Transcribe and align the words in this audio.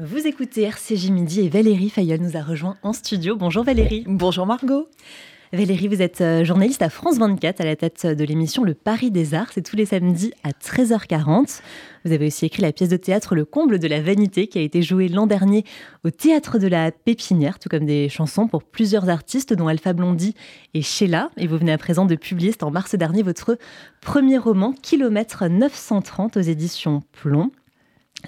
Vous 0.00 0.26
écoutez 0.26 0.62
RCJ 0.62 1.10
Midi 1.10 1.42
et 1.42 1.48
Valérie 1.48 1.88
Fayol 1.88 2.18
nous 2.18 2.36
a 2.36 2.42
rejoint 2.42 2.76
en 2.82 2.92
studio. 2.92 3.36
Bonjour 3.36 3.62
Valérie. 3.62 4.02
Bonjour 4.08 4.44
Margot. 4.44 4.88
Valérie, 5.52 5.86
vous 5.86 6.02
êtes 6.02 6.20
euh, 6.20 6.42
journaliste 6.42 6.82
à 6.82 6.90
France 6.90 7.18
24 7.18 7.60
à 7.60 7.64
la 7.64 7.76
tête 7.76 8.04
de 8.04 8.24
l'émission 8.24 8.64
Le 8.64 8.74
Paris 8.74 9.12
des 9.12 9.34
Arts. 9.34 9.52
C'est 9.54 9.62
tous 9.62 9.76
les 9.76 9.86
samedis 9.86 10.32
à 10.42 10.50
13h40. 10.50 11.60
Vous 12.04 12.10
avez 12.10 12.26
aussi 12.26 12.44
écrit 12.44 12.62
la 12.62 12.72
pièce 12.72 12.88
de 12.88 12.96
théâtre 12.96 13.36
Le 13.36 13.44
comble 13.44 13.78
de 13.78 13.86
la 13.86 14.02
vanité 14.02 14.48
qui 14.48 14.58
a 14.58 14.62
été 14.62 14.82
jouée 14.82 15.06
l'an 15.06 15.28
dernier 15.28 15.62
au 16.02 16.10
théâtre 16.10 16.58
de 16.58 16.66
la 16.66 16.90
Pépinière, 16.90 17.60
tout 17.60 17.68
comme 17.68 17.86
des 17.86 18.08
chansons 18.08 18.48
pour 18.48 18.64
plusieurs 18.64 19.08
artistes 19.08 19.54
dont 19.54 19.68
Alpha 19.68 19.92
Blondie 19.92 20.34
et 20.74 20.82
Sheila. 20.82 21.30
Et 21.36 21.46
vous 21.46 21.56
venez 21.56 21.72
à 21.72 21.78
présent 21.78 22.04
de 22.04 22.16
publier, 22.16 22.50
c'est 22.50 22.64
en 22.64 22.72
mars 22.72 22.96
dernier, 22.96 23.22
votre 23.22 23.56
premier 24.00 24.38
roman 24.38 24.72
Kilomètre 24.72 25.46
930 25.46 26.36
aux 26.36 26.40
éditions 26.40 27.04
Plomb. 27.12 27.52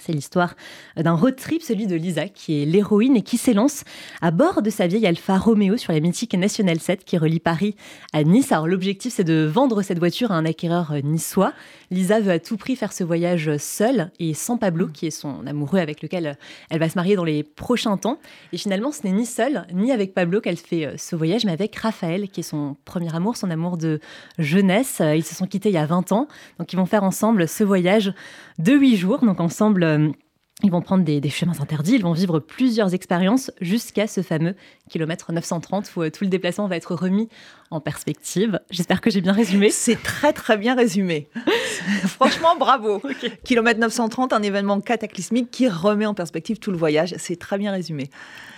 C'est 0.01 0.13
l'histoire 0.13 0.55
d'un 0.97 1.15
road 1.15 1.37
trip, 1.37 1.63
celui 1.63 1.87
de 1.87 1.97
Lisa, 1.97 2.29
qui 2.29 2.63
est 2.63 2.65
l'héroïne 2.65 3.17
et 3.17 3.23
qui 3.23 3.37
s'élance 3.37 3.85
à 4.21 4.31
bord 4.31 4.63
de 4.63 4.71
sa 4.71 4.87
vieille 4.87 5.07
Alfa 5.07 5.39
Romeo 5.39 5.77
sur 5.77 5.93
la 5.93 6.01
mythique 6.01 6.35
National 6.35 6.79
7 6.79 7.05
qui 7.05 7.19
relie 7.19 7.41
Paris 7.41 7.77
à 8.13 8.23
Nice. 8.25 8.53
Alors 8.53 8.67
l'objectif, 8.67 9.15
c'est 9.15 9.25
de 9.25 9.45
vendre 9.45 9.83
cette 9.83 9.99
voiture 9.99 10.33
à 10.33 10.35
un 10.35 10.45
acquéreur 10.45 10.95
niçois. 11.03 11.53
Lisa 11.91 12.21
veut 12.21 12.33
à 12.33 12.39
tout 12.39 12.57
prix 12.57 12.77
faire 12.77 12.93
ce 12.93 13.05
voyage 13.05 13.57
seule 13.59 14.11
et 14.19 14.35
sans 14.35 14.57
Pablo, 14.57 14.89
qui 14.89 15.07
est 15.07 15.11
son 15.11 15.47
amoureux 15.47 15.79
avec 15.79 16.03
lequel 16.03 16.37
elle 16.71 16.79
va 16.79 16.89
se 16.89 16.97
marier 16.97 17.17
dans 17.17 17.25
les 17.25 17.43
prochains 17.43 17.97
temps. 17.97 18.19
Et 18.53 18.59
finalement, 18.59 18.93
ce 18.93 19.07
n'est 19.07 19.13
ni 19.13 19.27
seule 19.27 19.67
ni 19.73 19.93
avec 19.93 20.15
Pablo 20.15 20.41
qu'elle 20.41 20.57
fait 20.57 20.87
euh, 20.87 20.95
ce 20.97 21.17
voyage, 21.17 21.45
mais 21.45 21.53
avec 21.53 21.75
Raphaël, 21.77 22.29
qui 22.29 22.41
est 22.41 22.43
son 22.43 22.77
premier 22.85 23.15
amour, 23.15 23.37
son 23.37 23.51
amour 23.51 23.77
de 23.77 24.01
jeunesse. 24.39 25.01
Ils 25.01 25.25
se 25.25 25.35
sont 25.35 25.47
quittés 25.47 25.69
il 25.69 25.75
y 25.75 25.79
a 25.79 25.87
20 25.87 26.13
ans, 26.13 26.29
donc 26.59 26.73
ils 26.73 26.77
vont 26.77 26.87
faire 26.87 27.05
ensemble 27.05 27.49
ce 27.49 27.65
voyage 27.65 28.13
de 28.59 28.73
8 28.73 28.97
jours, 28.97 29.25
donc 29.25 29.41
ensemble 29.41 29.86
um, 29.95 30.15
ils 30.63 30.71
vont 30.71 30.81
prendre 30.81 31.05
des, 31.05 31.29
chemins 31.29 31.61
interdits, 31.61 31.97
ils 31.97 32.03
vont 32.03 32.15
vivre 32.15 32.39
plusieurs 32.39 32.95
expériences 32.95 33.51
jusqu'à 33.61 34.07
ce 34.07 34.23
fameux 34.23 34.55
kilomètre 34.89 35.31
930 35.31 35.93
où 35.97 36.03
euh, 36.03 36.11
tout 36.11 36.25
le 36.25 36.31
déplacement 36.31 36.67
va 36.67 36.77
être 36.77 36.95
remis 36.95 37.29
en 37.71 37.81
perspective. 37.81 38.61
J'espère 38.71 39.03
que 39.03 39.11
j'ai 39.11 39.21
bien 39.21 39.33
résumé. 39.33 39.69
C'est 39.71 40.03
très 40.03 40.33
très 40.33 40.57
bien 40.57 40.75
résumé. 40.75 41.29
Franchement, 42.07 42.57
bravo. 42.59 43.03
Kilomètre 43.45 43.81
930, 43.81 44.33
un 44.33 44.43
événement 44.43 44.81
cataclysmique 44.81 45.51
qui 45.51 45.69
remet 45.69 46.07
en 46.07 46.15
perspective 46.15 46.59
tout 46.59 46.71
le 46.71 46.79
voyage. 46.79 47.15
C'est 47.19 47.39
très 47.39 47.59
bien 47.59 47.73
résumé. 47.73 48.09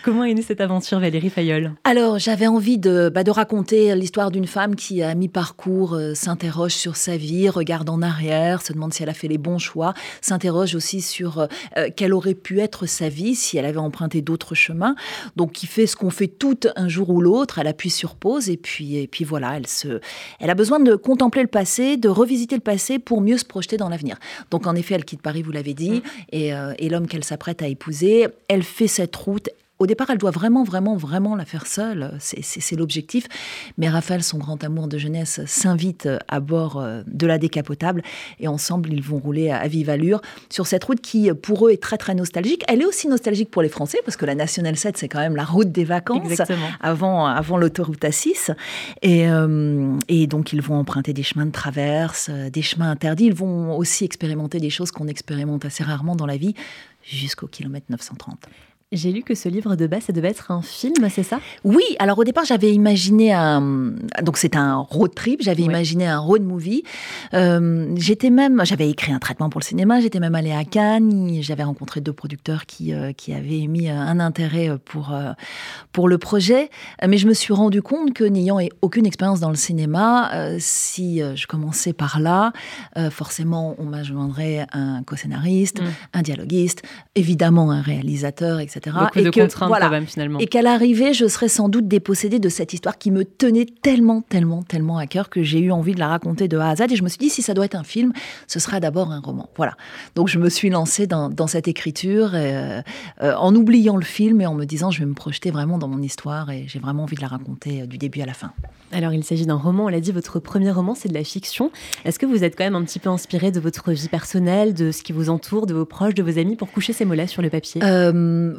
Comment 0.04 0.24
est 0.24 0.34
née 0.34 0.42
cette 0.42 0.60
aventure, 0.60 1.00
Valérie 1.00 1.30
Fayol? 1.30 1.72
Alors, 1.82 2.18
j'avais 2.18 2.46
envie 2.46 2.78
de, 2.78 3.10
bah, 3.12 3.24
de 3.24 3.30
raconter 3.30 3.94
l'histoire 3.96 4.30
d'une 4.30 4.46
femme 4.46 4.76
qui, 4.76 5.02
à 5.02 5.14
mi-parcours, 5.14 5.94
euh, 5.94 6.14
s'interroge 6.14 6.72
sur 6.72 6.94
sa 6.96 7.16
vie, 7.16 7.48
regarde 7.48 7.90
en 7.90 8.00
arrière, 8.00 8.62
se 8.62 8.72
demande 8.72 8.94
si 8.94 9.02
elle 9.02 9.08
a 9.08 9.14
fait 9.14 9.28
les 9.28 9.38
bons 9.38 9.58
choix, 9.58 9.94
s'interroge 10.20 10.74
aussi 10.74 11.00
sur 11.00 11.40
euh, 11.76 11.87
euh, 11.88 11.92
quelle 11.94 12.14
aurait 12.14 12.34
pu 12.34 12.60
être 12.60 12.86
sa 12.86 13.08
vie 13.08 13.34
si 13.34 13.58
elle 13.58 13.64
avait 13.64 13.78
emprunté 13.78 14.22
d'autres 14.22 14.54
chemins. 14.54 14.94
Donc, 15.36 15.52
qui 15.52 15.66
fait 15.66 15.86
ce 15.86 15.96
qu'on 15.96 16.10
fait 16.10 16.28
toutes 16.28 16.68
un 16.76 16.88
jour 16.88 17.10
ou 17.10 17.20
l'autre, 17.20 17.58
elle 17.58 17.66
appuie 17.66 17.90
sur 17.90 18.14
pause 18.14 18.48
et 18.48 18.56
puis, 18.56 18.96
et 18.96 19.06
puis 19.06 19.24
voilà, 19.24 19.56
elle, 19.56 19.66
se, 19.66 20.00
elle 20.40 20.50
a 20.50 20.54
besoin 20.54 20.80
de 20.80 20.94
contempler 20.94 21.42
le 21.42 21.48
passé, 21.48 21.96
de 21.96 22.08
revisiter 22.08 22.54
le 22.54 22.60
passé 22.60 22.98
pour 22.98 23.20
mieux 23.20 23.38
se 23.38 23.44
projeter 23.44 23.76
dans 23.76 23.88
l'avenir. 23.88 24.18
Donc, 24.50 24.66
en 24.66 24.74
effet, 24.74 24.94
elle 24.94 25.04
quitte 25.04 25.22
Paris, 25.22 25.42
vous 25.42 25.52
l'avez 25.52 25.74
dit, 25.74 25.90
mmh. 25.90 26.02
et, 26.32 26.52
et 26.78 26.88
l'homme 26.88 27.06
qu'elle 27.06 27.24
s'apprête 27.24 27.62
à 27.62 27.68
épouser, 27.68 28.28
elle 28.48 28.62
fait 28.62 28.88
cette 28.88 29.14
route 29.16 29.50
au 29.78 29.86
départ, 29.86 30.10
elle 30.10 30.18
doit 30.18 30.30
vraiment, 30.30 30.64
vraiment, 30.64 30.96
vraiment 30.96 31.36
la 31.36 31.44
faire 31.44 31.66
seule. 31.66 32.12
C'est 32.18 32.76
l'objectif. 32.76 33.28
Mais 33.76 33.88
Raphaël, 33.88 34.22
son 34.22 34.38
grand 34.38 34.62
amour 34.64 34.88
de 34.88 34.98
jeunesse, 34.98 35.40
s'invite 35.46 36.08
à 36.26 36.40
bord 36.40 36.80
euh, 36.80 37.02
de 37.06 37.26
la 37.26 37.38
décapotable. 37.38 38.02
Et 38.40 38.48
ensemble, 38.48 38.92
ils 38.92 39.02
vont 39.02 39.18
rouler 39.18 39.50
à 39.50 39.66
vive 39.68 39.90
allure 39.90 40.20
sur 40.48 40.66
cette 40.66 40.82
route 40.84 41.00
qui, 41.00 41.30
pour 41.32 41.66
eux, 41.66 41.70
est 41.70 41.82
très, 41.82 41.96
très 41.96 42.14
nostalgique. 42.14 42.64
Elle 42.66 42.82
est 42.82 42.86
aussi 42.86 43.08
nostalgique 43.08 43.50
pour 43.50 43.62
les 43.62 43.68
Français, 43.68 43.98
parce 44.04 44.16
que 44.16 44.26
la 44.26 44.34
Nationale 44.34 44.76
7, 44.76 44.96
c'est 44.96 45.08
quand 45.08 45.20
même 45.20 45.36
la 45.36 45.44
route 45.44 45.70
des 45.70 45.84
vacances 45.84 46.40
avant, 46.80 47.26
avant 47.26 47.56
l'autoroute 47.56 48.02
A6. 48.02 48.54
Et, 49.02 49.28
euh, 49.30 49.96
et 50.08 50.26
donc, 50.26 50.52
ils 50.52 50.60
vont 50.60 50.76
emprunter 50.76 51.12
des 51.12 51.22
chemins 51.22 51.46
de 51.46 51.52
traverse, 51.52 52.30
euh, 52.30 52.50
des 52.50 52.62
chemins 52.62 52.90
interdits. 52.90 53.26
Ils 53.26 53.34
vont 53.34 53.76
aussi 53.76 54.04
expérimenter 54.04 54.58
des 54.58 54.70
choses 54.70 54.90
qu'on 54.90 55.06
expérimente 55.06 55.64
assez 55.64 55.84
rarement 55.84 56.16
dans 56.16 56.26
la 56.26 56.36
vie 56.36 56.54
jusqu'au 57.02 57.46
kilomètre 57.46 57.86
930. 57.90 58.48
J'ai 58.90 59.12
lu 59.12 59.22
que 59.22 59.34
ce 59.34 59.50
livre 59.50 59.76
de 59.76 59.86
base, 59.86 60.04
ça 60.04 60.14
devait 60.14 60.28
être 60.28 60.50
un 60.50 60.62
film, 60.62 60.94
c'est 61.10 61.22
ça? 61.22 61.40
Oui, 61.62 61.84
alors 61.98 62.18
au 62.18 62.24
départ, 62.24 62.46
j'avais 62.46 62.72
imaginé 62.72 63.34
un. 63.34 63.92
Donc 64.22 64.38
c'est 64.38 64.56
un 64.56 64.78
road 64.78 65.14
trip, 65.14 65.42
j'avais 65.42 65.62
imaginé 65.62 66.06
un 66.06 66.18
road 66.18 66.42
movie. 66.42 66.84
Euh, 67.34 67.92
j'étais 67.96 68.30
même. 68.30 68.62
J'avais 68.64 68.88
écrit 68.88 69.12
un 69.12 69.18
traitement 69.18 69.50
pour 69.50 69.60
le 69.60 69.66
cinéma, 69.66 70.00
j'étais 70.00 70.20
même 70.20 70.34
allée 70.34 70.52
à 70.52 70.64
Cannes, 70.64 71.36
j'avais 71.42 71.64
rencontré 71.64 72.00
deux 72.00 72.14
producteurs 72.14 72.64
qui, 72.64 72.94
euh, 72.94 73.12
qui 73.12 73.34
avaient 73.34 73.58
émis 73.58 73.90
un 73.90 74.20
intérêt 74.20 74.70
pour, 74.86 75.12
euh, 75.12 75.32
pour 75.92 76.08
le 76.08 76.16
projet. 76.16 76.70
Mais 77.06 77.18
je 77.18 77.26
me 77.26 77.34
suis 77.34 77.52
rendu 77.52 77.82
compte 77.82 78.14
que 78.14 78.24
n'ayant 78.24 78.58
aucune 78.80 79.04
expérience 79.04 79.40
dans 79.40 79.50
le 79.50 79.56
cinéma, 79.56 80.30
si 80.58 81.20
je 81.20 81.46
commençais 81.46 81.92
par 81.92 82.20
là, 82.20 82.54
forcément, 83.10 83.74
on 83.78 83.84
m'ajoindrait 83.84 84.66
un 84.72 85.02
co-scénariste, 85.02 85.82
mm. 85.82 85.86
un 86.14 86.22
dialoguiste, 86.22 86.82
évidemment 87.14 87.70
un 87.70 87.82
réalisateur, 87.82 88.60
etc. 88.60 88.77
Beaucoup 88.86 89.18
et 89.18 89.24
de 89.24 89.30
que, 89.30 89.40
contraintes 89.40 89.72
quand 89.80 89.90
même 89.90 90.06
finalement. 90.06 90.38
Et 90.38 90.46
qu'à 90.46 90.62
l'arrivée, 90.62 91.12
je 91.12 91.26
serais 91.26 91.48
sans 91.48 91.68
doute 91.68 91.88
dépossédée 91.88 92.38
de 92.38 92.48
cette 92.48 92.72
histoire 92.72 92.98
qui 92.98 93.10
me 93.10 93.24
tenait 93.24 93.66
tellement, 93.82 94.22
tellement, 94.22 94.62
tellement 94.62 94.98
à 94.98 95.06
cœur 95.06 95.28
que 95.30 95.42
j'ai 95.42 95.60
eu 95.60 95.70
envie 95.70 95.94
de 95.94 95.98
la 95.98 96.08
raconter 96.08 96.48
de 96.48 96.58
A 96.58 96.70
à 96.70 96.76
Z. 96.76 96.82
Et 96.90 96.96
je 96.96 97.02
me 97.02 97.08
suis 97.08 97.18
dit, 97.18 97.30
si 97.30 97.42
ça 97.42 97.54
doit 97.54 97.64
être 97.64 97.74
un 97.74 97.84
film, 97.84 98.12
ce 98.46 98.58
sera 98.58 98.80
d'abord 98.80 99.12
un 99.12 99.20
roman. 99.20 99.48
Voilà. 99.56 99.76
Donc 100.14 100.28
je 100.28 100.38
me 100.38 100.48
suis 100.48 100.70
lancée 100.70 101.06
dans, 101.06 101.28
dans 101.28 101.46
cette 101.46 101.68
écriture 101.68 102.30
euh, 102.34 102.82
euh, 103.22 103.34
en 103.34 103.54
oubliant 103.54 103.96
le 103.96 104.04
film 104.04 104.40
et 104.40 104.46
en 104.46 104.54
me 104.54 104.64
disant, 104.64 104.90
je 104.90 105.00
vais 105.00 105.06
me 105.06 105.14
projeter 105.14 105.50
vraiment 105.50 105.78
dans 105.78 105.88
mon 105.88 106.02
histoire 106.02 106.50
et 106.50 106.64
j'ai 106.66 106.78
vraiment 106.78 107.04
envie 107.04 107.16
de 107.16 107.22
la 107.22 107.28
raconter 107.28 107.82
euh, 107.82 107.86
du 107.86 107.98
début 107.98 108.20
à 108.20 108.26
la 108.26 108.34
fin. 108.34 108.52
Alors 108.92 109.12
il 109.12 109.22
s'agit 109.22 109.46
d'un 109.46 109.56
roman, 109.56 109.84
on 109.84 109.88
l'a 109.88 110.00
dit, 110.00 110.12
votre 110.12 110.38
premier 110.38 110.70
roman, 110.70 110.94
c'est 110.94 111.08
de 111.08 111.14
la 111.14 111.24
fiction. 111.24 111.70
Est-ce 112.04 112.18
que 112.18 112.26
vous 112.26 112.44
êtes 112.44 112.56
quand 112.56 112.64
même 112.64 112.74
un 112.74 112.84
petit 112.84 112.98
peu 112.98 113.10
inspiré 113.10 113.50
de 113.50 113.60
votre 113.60 113.92
vie 113.92 114.08
personnelle, 114.08 114.74
de 114.74 114.92
ce 114.92 115.02
qui 115.02 115.12
vous 115.12 115.28
entoure, 115.28 115.66
de 115.66 115.74
vos 115.74 115.84
proches, 115.84 116.14
de 116.14 116.22
vos 116.22 116.38
amis 116.38 116.56
pour 116.56 116.70
coucher 116.70 116.92
ces 116.92 117.04
mots-là 117.04 117.26
sur 117.26 117.42
le 117.42 117.50
papier? 117.50 117.82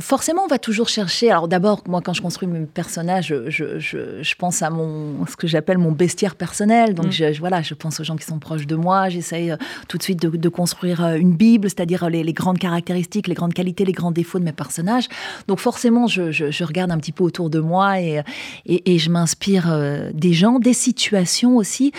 Forcément, 0.10 0.44
on 0.44 0.48
va 0.48 0.58
toujours 0.58 0.90
chercher. 0.90 1.30
Alors 1.30 1.48
d'abord, 1.48 1.84
moi, 1.88 2.02
quand 2.04 2.14
je 2.14 2.22
construis 2.24 2.48
mes 2.48 2.66
personnages, 2.66 3.32
je, 3.48 4.36
pense 4.40 4.64
à 4.64 4.72
mon 4.72 5.24
ce 5.28 5.36
que 5.36 5.46
j'appelle 5.46 5.78
mon 5.78 5.92
bestiaire 5.92 6.36
personnel. 6.36 6.96
Donc 6.96 7.20
mm. 7.20 7.34
voilà, 7.40 7.62
je 7.62 7.76
pense 7.76 8.00
aux 8.00 8.04
gens 8.04 8.16
qui 8.16 8.26
sont 8.26 8.40
proches 8.40 8.66
de 8.66 8.76
moi. 8.76 9.10
J'essaye 9.10 9.52
euh, 9.52 9.58
tout 9.88 10.00
de 10.00 10.04
suite 10.04 10.20
de, 10.20 10.50
construire 10.50 11.06
euh, 11.06 11.14
une 11.14 11.36
bible, 11.36 11.70
c'est-à-dire 11.70 12.10
les, 12.10 12.34
grandes 12.34 12.58
caractéristiques, 12.58 13.28
les 13.28 13.36
grandes 13.36 13.54
qualités, 13.54 13.86
les 13.86 13.92
grands 13.92 14.12
défauts 14.12 14.40
de 14.40 14.46
mes 14.46 14.52
personnages. 14.52 15.08
Donc 15.48 15.60
forcément, 15.60 16.08
je, 16.08 16.64
regarde 16.64 16.92
un 16.92 16.98
petit 16.98 17.12
peu 17.12 17.24
autour 17.24 17.52
de 17.52 17.60
moi 17.60 18.02
et, 18.02 18.24
et, 18.66 18.98
je 18.98 19.12
m'inspire 19.12 19.72
euh, 19.72 20.10
des 20.14 20.34
gens, 20.34 20.58
des 20.58 20.74
situations 20.74 21.56
aussi. 21.56 21.92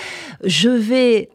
Je 0.43 0.69
vais 0.69 1.29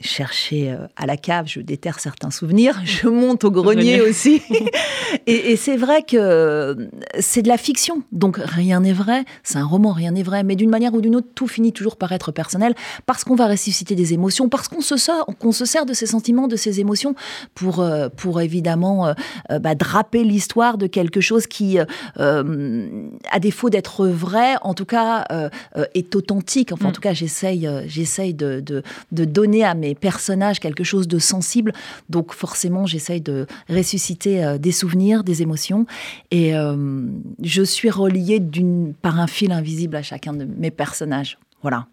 chercher 0.00 0.76
à 0.96 1.06
la 1.06 1.16
cave, 1.16 1.46
je 1.48 1.60
déterre 1.60 2.00
certains 2.00 2.30
souvenirs. 2.30 2.82
Je 2.84 3.08
monte 3.08 3.44
au 3.44 3.50
grenier 3.50 4.02
aussi. 4.02 4.42
et, 5.26 5.52
et, 5.52 5.53
c'est 5.56 5.76
vrai 5.76 6.02
que 6.02 6.76
c'est 7.18 7.42
de 7.42 7.48
la 7.48 7.58
fiction, 7.58 8.02
donc 8.12 8.38
rien 8.38 8.80
n'est 8.80 8.92
vrai. 8.92 9.24
C'est 9.42 9.58
un 9.58 9.66
roman, 9.66 9.92
rien 9.92 10.12
n'est 10.12 10.22
vrai. 10.22 10.42
Mais 10.42 10.56
d'une 10.56 10.70
manière 10.70 10.94
ou 10.94 11.00
d'une 11.00 11.16
autre, 11.16 11.28
tout 11.34 11.46
finit 11.46 11.72
toujours 11.72 11.96
par 11.96 12.12
être 12.12 12.32
personnel 12.32 12.74
parce 13.06 13.24
qu'on 13.24 13.34
va 13.34 13.46
ressusciter 13.46 13.94
des 13.94 14.12
émotions, 14.12 14.48
parce 14.48 14.68
qu'on 14.68 14.80
se, 14.80 14.94
qu'on 15.38 15.52
se 15.52 15.64
sert 15.64 15.86
de 15.86 15.92
ces 15.92 16.06
sentiments, 16.06 16.48
de 16.48 16.56
ces 16.56 16.80
émotions 16.80 17.14
pour, 17.54 17.80
euh, 17.80 18.08
pour 18.08 18.40
évidemment 18.40 19.06
euh, 19.06 19.12
euh, 19.50 19.58
bah, 19.58 19.74
draper 19.74 20.24
l'histoire 20.24 20.78
de 20.78 20.86
quelque 20.86 21.20
chose 21.20 21.46
qui, 21.46 21.78
à 21.78 23.40
défaut 23.40 23.70
d'être 23.70 24.06
vrai, 24.06 24.54
en 24.62 24.74
tout 24.74 24.84
cas, 24.84 25.24
est 25.94 26.14
authentique. 26.14 26.72
Enfin, 26.72 26.86
en 26.86 26.88
mm. 26.90 26.92
tout 26.92 27.00
cas, 27.00 27.12
j'essaye, 27.12 27.68
j'essaye 27.86 28.34
de, 28.34 28.60
de, 28.60 28.82
de 29.12 29.24
donner 29.24 29.64
à 29.64 29.74
mes 29.74 29.94
personnages 29.94 30.60
quelque 30.60 30.84
chose 30.84 31.08
de 31.08 31.18
sensible. 31.18 31.72
Donc, 32.08 32.32
forcément, 32.32 32.86
j'essaye 32.86 33.20
de 33.20 33.46
ressusciter 33.68 34.58
des 34.58 34.72
souvenirs, 34.72 35.24
des 35.24 35.42
émotions. 35.42 35.43
Et 36.30 36.56
euh, 36.56 37.06
je 37.42 37.62
suis 37.62 37.90
reliée 37.90 38.40
par 39.02 39.18
un 39.20 39.26
fil 39.26 39.52
invisible 39.52 39.96
à 39.96 40.02
chacun 40.02 40.32
de 40.32 40.44
mes 40.44 40.70
personnages. 40.70 41.38
Voilà. 41.62 41.86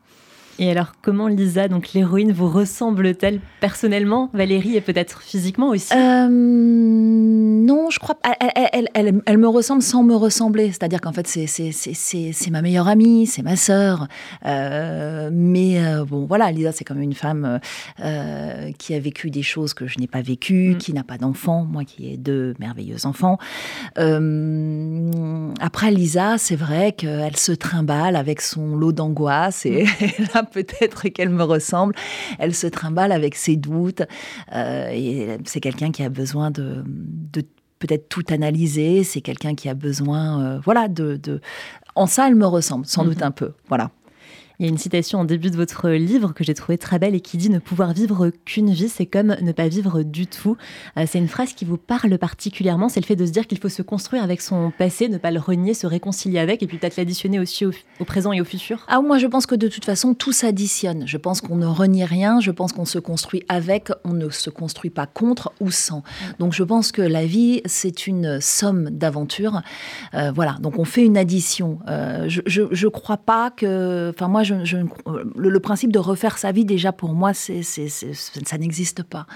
Et 0.61 0.69
alors, 0.69 0.91
comment 1.01 1.27
Lisa, 1.27 1.67
donc 1.67 1.93
l'héroïne, 1.93 2.31
vous 2.31 2.47
ressemble-t-elle 2.47 3.39
personnellement, 3.61 4.29
Valérie, 4.31 4.75
et 4.75 4.81
peut-être 4.81 5.23
physiquement 5.23 5.69
aussi? 5.69 5.91
Euh, 5.91 6.27
Non, 6.29 7.89
je 7.89 7.97
crois 7.97 8.13
pas. 8.13 8.35
Elle, 8.39 8.87
elle, 8.93 9.21
elle, 9.25 9.37
me 9.39 9.47
ressemble 9.47 9.81
sans 9.81 10.03
me 10.03 10.13
ressembler. 10.13 10.67
C'est-à-dire 10.67 11.01
qu'en 11.01 11.13
fait, 11.13 11.25
c'est 11.25 12.51
ma 12.51 12.61
meilleure 12.61 12.87
amie, 12.87 13.25
c'est 13.25 13.41
ma 13.41 13.55
sœur. 13.55 14.07
Euh, 14.45 15.31
mais 15.33 15.83
euh, 15.83 16.05
bon, 16.05 16.27
voilà, 16.27 16.51
Lisa, 16.51 16.71
c'est 16.71 16.83
comme 16.83 17.01
une 17.01 17.15
femme 17.15 17.59
qui 18.77 18.93
a 18.93 18.99
vécu 18.99 19.31
des 19.31 19.41
choses 19.41 19.73
que 19.73 19.87
je 19.87 19.97
n'ai 19.97 20.05
pas 20.05 20.21
vécues, 20.21 20.75
mm. 20.75 20.77
qui 20.77 20.93
n'a 20.93 21.03
pas 21.03 21.17
d'enfants, 21.17 21.65
moi 21.67 21.85
qui 21.85 22.13
ai 22.13 22.17
deux 22.17 22.53
merveilleux 22.59 23.07
enfants. 23.07 23.39
Après, 25.61 25.91
Lisa, 25.91 26.37
c'est 26.37 26.55
vrai 26.55 26.91
qu'elle 26.91 27.37
se 27.37 27.51
trimballe 27.51 28.15
avec 28.15 28.41
son 28.41 28.75
lot 28.75 28.91
d'angoisse 28.91 29.65
et 29.65 29.85
mm. 29.85 30.45
peut-être 30.51 31.07
qu'elle 31.09 31.29
me 31.29 31.43
ressemble. 31.43 31.93
Elle 32.39 32.55
se 32.55 32.67
trimballe 32.67 33.11
avec 33.11 33.35
ses 33.35 33.55
doutes. 33.55 34.01
Euh, 34.53 34.89
et 34.91 35.37
c'est 35.45 35.59
quelqu'un 35.59 35.91
qui 35.91 36.03
a 36.03 36.09
besoin 36.09 36.49
de, 36.49 36.83
peut-être 37.79 38.09
tout 38.09 38.25
analyser. 38.29 39.03
C'est 39.03 39.21
quelqu'un 39.21 39.53
qui 39.53 39.69
a 39.69 39.75
besoin, 39.75 40.59
voilà, 40.63 40.87
de, 40.87 41.15
de, 41.17 41.41
En 41.95 42.07
ça, 42.07 42.27
elle 42.27 42.35
me 42.35 42.47
ressemble, 42.47 42.85
sans 42.87 43.03
doute 43.03 43.19
mhm. 43.19 43.27
un 43.27 43.31
peu. 43.31 43.53
Voilà. 43.69 43.91
Il 44.61 44.65
y 44.65 44.67
a 44.67 44.69
une 44.69 44.77
citation 44.77 45.17
en 45.17 45.25
début 45.25 45.49
de 45.49 45.55
votre 45.55 45.89
livre 45.89 46.35
que 46.35 46.43
j'ai 46.43 46.53
trouvée 46.53 46.77
très 46.77 46.99
belle 46.99 47.15
et 47.15 47.19
qui 47.19 47.35
dit 47.37 47.49
Ne 47.49 47.57
pouvoir 47.57 47.93
vivre 47.93 48.29
qu'une 48.45 48.69
vie, 48.69 48.89
c'est 48.89 49.07
comme 49.07 49.35
ne 49.41 49.51
pas 49.53 49.67
vivre 49.67 50.03
du 50.03 50.27
tout. 50.27 50.55
Euh, 50.97 51.05
c'est 51.07 51.17
une 51.17 51.27
phrase 51.27 51.53
qui 51.53 51.65
vous 51.65 51.77
parle 51.77 52.15
particulièrement. 52.19 52.87
C'est 52.87 52.99
le 52.99 53.07
fait 53.07 53.15
de 53.15 53.25
se 53.25 53.31
dire 53.31 53.47
qu'il 53.47 53.57
faut 53.57 53.69
se 53.69 53.81
construire 53.81 54.21
avec 54.21 54.39
son 54.39 54.71
passé, 54.77 55.09
ne 55.09 55.17
pas 55.17 55.31
le 55.31 55.39
renier, 55.39 55.73
se 55.73 55.87
réconcilier 55.87 56.37
avec 56.37 56.61
et 56.61 56.67
puis 56.67 56.77
peut-être 56.77 56.95
l'additionner 56.97 57.39
aussi 57.39 57.65
au, 57.65 57.71
présent 58.05 58.33
et 58.33 58.39
au 58.39 58.45
futur. 58.45 58.85
Ah, 58.87 59.01
moi, 59.01 59.17
je 59.17 59.25
pense 59.25 59.47
que 59.47 59.55
de 59.55 59.67
toute 59.67 59.83
façon, 59.83 60.13
tout 60.13 60.31
s'additionne. 60.31 61.07
Je 61.07 61.17
pense 61.17 61.41
qu'on 61.41 61.55
ne 61.55 61.65
renie 61.65 62.05
rien. 62.05 62.39
Je 62.39 62.51
pense 62.51 62.71
qu'on 62.71 62.85
se 62.85 62.99
construit 62.99 63.43
avec. 63.49 63.89
On 64.03 64.13
ne 64.13 64.29
se 64.29 64.51
construit 64.51 64.91
pas 64.91 65.07
contre 65.07 65.53
ou 65.59 65.71
sans. 65.71 66.03
Donc, 66.37 66.53
je 66.53 66.61
pense 66.61 66.91
que 66.91 67.01
la 67.01 67.25
vie, 67.25 67.63
c'est 67.65 68.05
une 68.05 68.39
somme 68.39 68.91
d'aventures. 68.91 69.63
Euh, 70.13 70.31
voilà. 70.31 70.57
Donc, 70.61 70.77
on 70.77 70.85
fait 70.85 71.03
une 71.03 71.17
addition. 71.17 71.79
Euh, 71.87 72.29
je 72.29 72.61
ne 72.61 72.89
crois 72.89 73.17
pas 73.17 73.49
que. 73.49 74.11
Enfin, 74.13 74.27
moi, 74.27 74.43
je 74.43 74.50
le, 74.51 75.59
principe 75.59 75.91
de 75.91 75.99
refaire 75.99 76.37
sa 76.37 76.51
vie, 76.51 76.65
déjà 76.65 76.91
pour 76.91 77.13
moi, 77.13 77.33
c'est, 77.33 77.61
ça 77.63 78.57
n'existe 78.57 79.03
pas. 79.03 79.27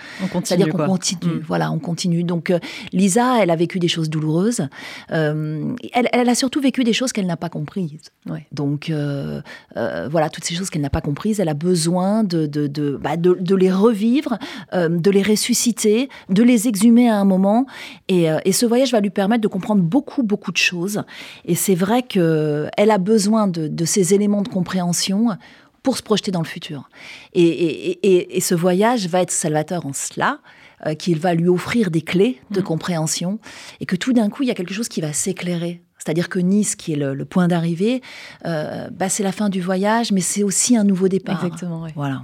C'est-à-dire 0.43 0.69
qu'on 0.69 0.85
continue. 0.85 1.35
Mm. 1.35 1.43
Voilà, 1.47 1.71
on 1.71 1.79
continue. 1.79 2.23
Donc, 2.23 2.49
euh, 2.49 2.59
Lisa, 2.91 3.41
elle 3.41 3.51
a 3.51 3.55
vécu 3.55 3.79
des 3.79 3.87
choses 3.87 4.09
douloureuses. 4.09 4.67
Euh, 5.11 5.73
elle, 5.93 6.29
a 6.29 6.35
surtout 6.35 6.61
vécu 6.61 6.83
des 6.83 6.93
choses 6.93 7.11
qu'elle 7.11 7.27
n'a 7.27 7.37
pas 7.37 7.49
comprises. 7.49 8.11
Donc, 8.51 8.89
euh, 8.89 9.41
voilà, 10.09 10.29
toutes 10.29 10.45
ces 10.45 10.55
choses 10.55 10.69
qu'elle 10.69 10.81
n'a 10.81 10.89
pas 10.89 11.01
comprises, 11.01 11.39
elle 11.39 11.49
a 11.49 11.53
besoin 11.53 12.23
de, 12.23 12.45
de, 12.47 12.99
bah, 13.01 13.15
les 13.15 13.71
revivre, 13.71 14.37
de 14.73 15.11
les 15.11 15.21
ressusciter, 15.21 16.09
de 16.29 16.43
les 16.43 16.67
exhumer 16.67 17.09
à 17.09 17.17
un 17.17 17.25
moment. 17.25 17.65
Et, 18.07 18.27
et, 18.45 18.51
ce 18.51 18.65
voyage 18.65 18.91
va 18.91 18.99
lui 18.99 19.09
permettre 19.09 19.41
de 19.41 19.47
comprendre 19.47 19.81
beaucoup, 19.81 20.23
beaucoup 20.23 20.51
de 20.51 20.57
choses. 20.57 21.03
Et 21.45 21.55
c'est 21.55 21.75
vrai 21.75 22.03
qu'elle 22.03 22.69
a 22.77 22.97
besoin 22.97 23.47
de 23.47 23.85
ces 23.85 24.13
éléments 24.13 24.41
de 24.41 24.47
compréhension 24.47 24.85
pour 25.83 25.97
se 25.97 26.03
projeter 26.03 26.31
dans 26.31 26.41
le 26.41 26.47
futur. 26.47 26.89
Et, 27.33 28.39
ce 28.41 28.55
voyage 28.55 29.07
va 29.07 29.21
être 29.21 29.31
salvateur 29.31 29.85
en 29.85 29.93
cela, 29.93 30.39
euh, 30.85 30.95
qu'il 30.95 31.19
va 31.19 31.33
lui 31.33 31.47
offrir 31.47 31.91
des 31.91 32.01
clés 32.01 32.41
de 32.51 32.59
mm. 32.59 32.63
compréhension, 32.63 33.39
et 33.79 33.85
que 33.85 33.95
tout 33.95 34.11
d'un 34.11 34.29
coup, 34.29 34.43
il 34.43 34.47
y 34.47 34.51
a 34.51 34.55
quelque 34.55 34.73
chose 34.73 34.89
qui 34.89 34.99
va 34.99 35.13
s'éclairer. 35.13 35.81
C'est-à-dire 35.99 36.27
que 36.27 36.39
Nice, 36.39 36.75
qui 36.75 36.93
est 36.93 36.95
le, 36.95 37.25
point 37.25 37.47
d'arrivée, 37.47 38.01
euh, 38.45 38.89
bah, 38.91 39.09
c'est 39.09 39.23
la 39.23 39.31
fin 39.31 39.49
du 39.49 39.61
voyage, 39.61 40.11
mais 40.11 40.21
c'est 40.21 40.43
aussi 40.43 40.75
un 40.75 40.83
nouveau 40.83 41.07
départ. 41.07 41.43
Exactement, 41.43 41.83
oui. 41.83 41.91
Voilà. 41.95 42.23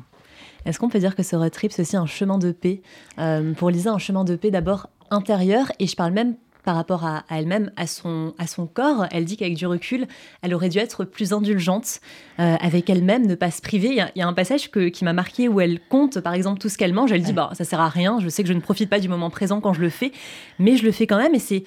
Est-ce 0.65 0.77
qu'on 0.79 0.89
peut 0.89 0.99
dire 0.99 1.15
que 1.15 1.23
ce 1.23 1.35
road 1.35 1.51
trip, 1.51 1.71
c'est 1.71 1.81
aussi 1.81 1.95
un 1.95 2.05
chemin 2.05 2.37
de 2.37 2.51
paix? 2.51 2.81
Euh, 3.19 3.53
Pour 3.53 3.69
Lisa, 3.69 3.91
un 3.91 3.97
chemin 3.97 4.23
de 4.23 4.35
paix 4.35 4.51
d'abord 4.51 4.89
intérieur, 5.09 5.71
et 5.79 5.87
je 5.87 5.95
parle 5.95 6.13
même 6.13 6.35
par 6.63 6.75
rapport 6.75 7.05
à, 7.05 7.23
elle-même, 7.29 7.71
à 7.75 7.87
son, 7.87 8.33
à 8.37 8.47
son 8.47 8.67
corps. 8.67 9.05
Elle 9.11 9.25
dit 9.25 9.37
qu'avec 9.37 9.55
du 9.55 9.65
recul, 9.65 10.07
elle 10.41 10.53
aurait 10.53 10.69
dû 10.69 10.77
être 10.77 11.03
plus 11.05 11.33
indulgente 11.33 11.99
euh, 12.39 12.55
avec 12.59 12.89
elle-même, 12.89 13.25
ne 13.27 13.35
pas 13.35 13.51
se 13.51 13.61
priver. 13.61 13.89
Il 13.89 14.11
y, 14.15 14.21
a, 14.21 14.27
un 14.27 14.33
passage 14.33 14.71
que, 14.71 14.89
qui 14.89 15.03
m'a 15.03 15.13
marqué 15.13 15.47
où 15.47 15.59
elle 15.61 15.79
compte, 15.79 16.19
par 16.19 16.33
exemple, 16.33 16.59
tout 16.59 16.69
ce 16.69 16.77
qu'elle 16.77 16.93
mange. 16.93 17.11
Elle 17.11 17.23
dit, 17.23 17.33
bah, 17.33 17.51
ça 17.53 17.63
sert 17.63 17.79
à 17.79 17.89
rien, 17.89 18.19
je 18.19 18.29
sais 18.29 18.43
que 18.43 18.49
je 18.49 18.53
ne 18.53 18.61
profite 18.61 18.89
pas 18.89 18.99
du 18.99 19.09
moment 19.09 19.29
présent 19.29 19.61
quand 19.61 19.73
je 19.73 19.81
le 19.81 19.89
fais, 19.89 20.11
mais 20.59 20.77
je 20.77 20.83
le 20.83 20.91
fais 20.91 21.07
quand 21.07 21.17
même. 21.17 21.35
Et 21.35 21.39
c'est 21.39 21.63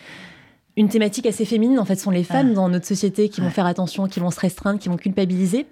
une 0.77 0.89
thématique 0.89 1.27
assez 1.27 1.45
féminine, 1.45 1.79
en 1.79 1.85
fait, 1.85 1.97
ce 1.97 2.05
sont 2.05 2.11
les 2.11 2.25
femmes 2.25 2.53
dans 2.53 2.69
notre 2.69 2.87
société 2.87 3.29
qui 3.29 3.41
vont 3.41 3.51
faire 3.51 3.67
attention, 3.67 4.09
qui 4.09 4.21
vont 4.21 4.31
se 4.31 4.41
restreindre, 4.41 4.81
qui 4.81 4.89
vont 4.89 4.97
culpabiliser. 4.97 5.67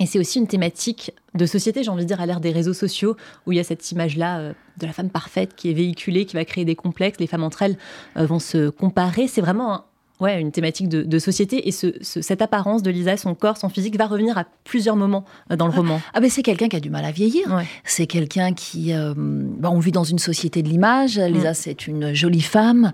Et 0.00 0.06
c'est 0.06 0.18
aussi 0.18 0.38
une 0.38 0.46
thématique 0.46 1.12
de 1.34 1.46
société, 1.46 1.82
j'ai 1.82 1.90
envie 1.90 2.02
de 2.02 2.08
dire, 2.08 2.20
à 2.20 2.26
l'ère 2.26 2.40
des 2.40 2.50
réseaux 2.50 2.74
sociaux, 2.74 3.16
où 3.46 3.52
il 3.52 3.56
y 3.56 3.60
a 3.60 3.64
cette 3.64 3.90
image-là 3.92 4.38
euh, 4.38 4.52
de 4.78 4.86
la 4.86 4.92
femme 4.92 5.10
parfaite 5.10 5.54
qui 5.56 5.70
est 5.70 5.74
véhiculée, 5.74 6.26
qui 6.26 6.34
va 6.34 6.44
créer 6.44 6.64
des 6.64 6.76
complexes. 6.76 7.18
Les 7.18 7.26
femmes 7.26 7.44
entre 7.44 7.62
elles 7.62 7.78
euh, 8.16 8.26
vont 8.26 8.38
se 8.38 8.68
comparer. 8.68 9.26
C'est 9.28 9.40
vraiment 9.40 9.84
ouais, 10.20 10.40
une 10.40 10.52
thématique 10.52 10.88
de, 10.88 11.18
société. 11.18 11.68
Et 11.68 11.72
ce, 11.72 11.88
cette 12.00 12.42
apparence 12.42 12.82
de 12.82 12.90
Lisa, 12.90 13.16
son 13.16 13.34
corps, 13.34 13.56
son 13.56 13.68
physique, 13.68 13.96
va 13.96 14.06
revenir 14.06 14.36
à 14.38 14.44
plusieurs 14.64 14.96
moments 14.96 15.24
euh, 15.50 15.56
dans 15.56 15.66
le 15.66 15.72
roman. 15.72 16.00
Ah, 16.14 16.20
ben 16.20 16.30
c'est 16.30 16.42
quelqu'un 16.42 16.68
qui 16.68 16.76
a 16.76 16.80
du 16.80 16.90
mal 16.90 17.04
à 17.04 17.10
vieillir. 17.10 17.62
C'est 17.84 18.06
quelqu'un 18.06 18.52
qui. 18.52 18.92
Euh, 18.92 19.14
bah, 19.16 19.70
on 19.70 19.78
vit 19.78 19.92
dans 19.92 20.04
une 20.04 20.18
société 20.18 20.62
de 20.62 20.68
l'image. 20.68 21.18
Lisa, 21.18 21.54
c'est 21.54 21.86
une 21.86 22.14
jolie 22.14 22.42
femme. 22.42 22.92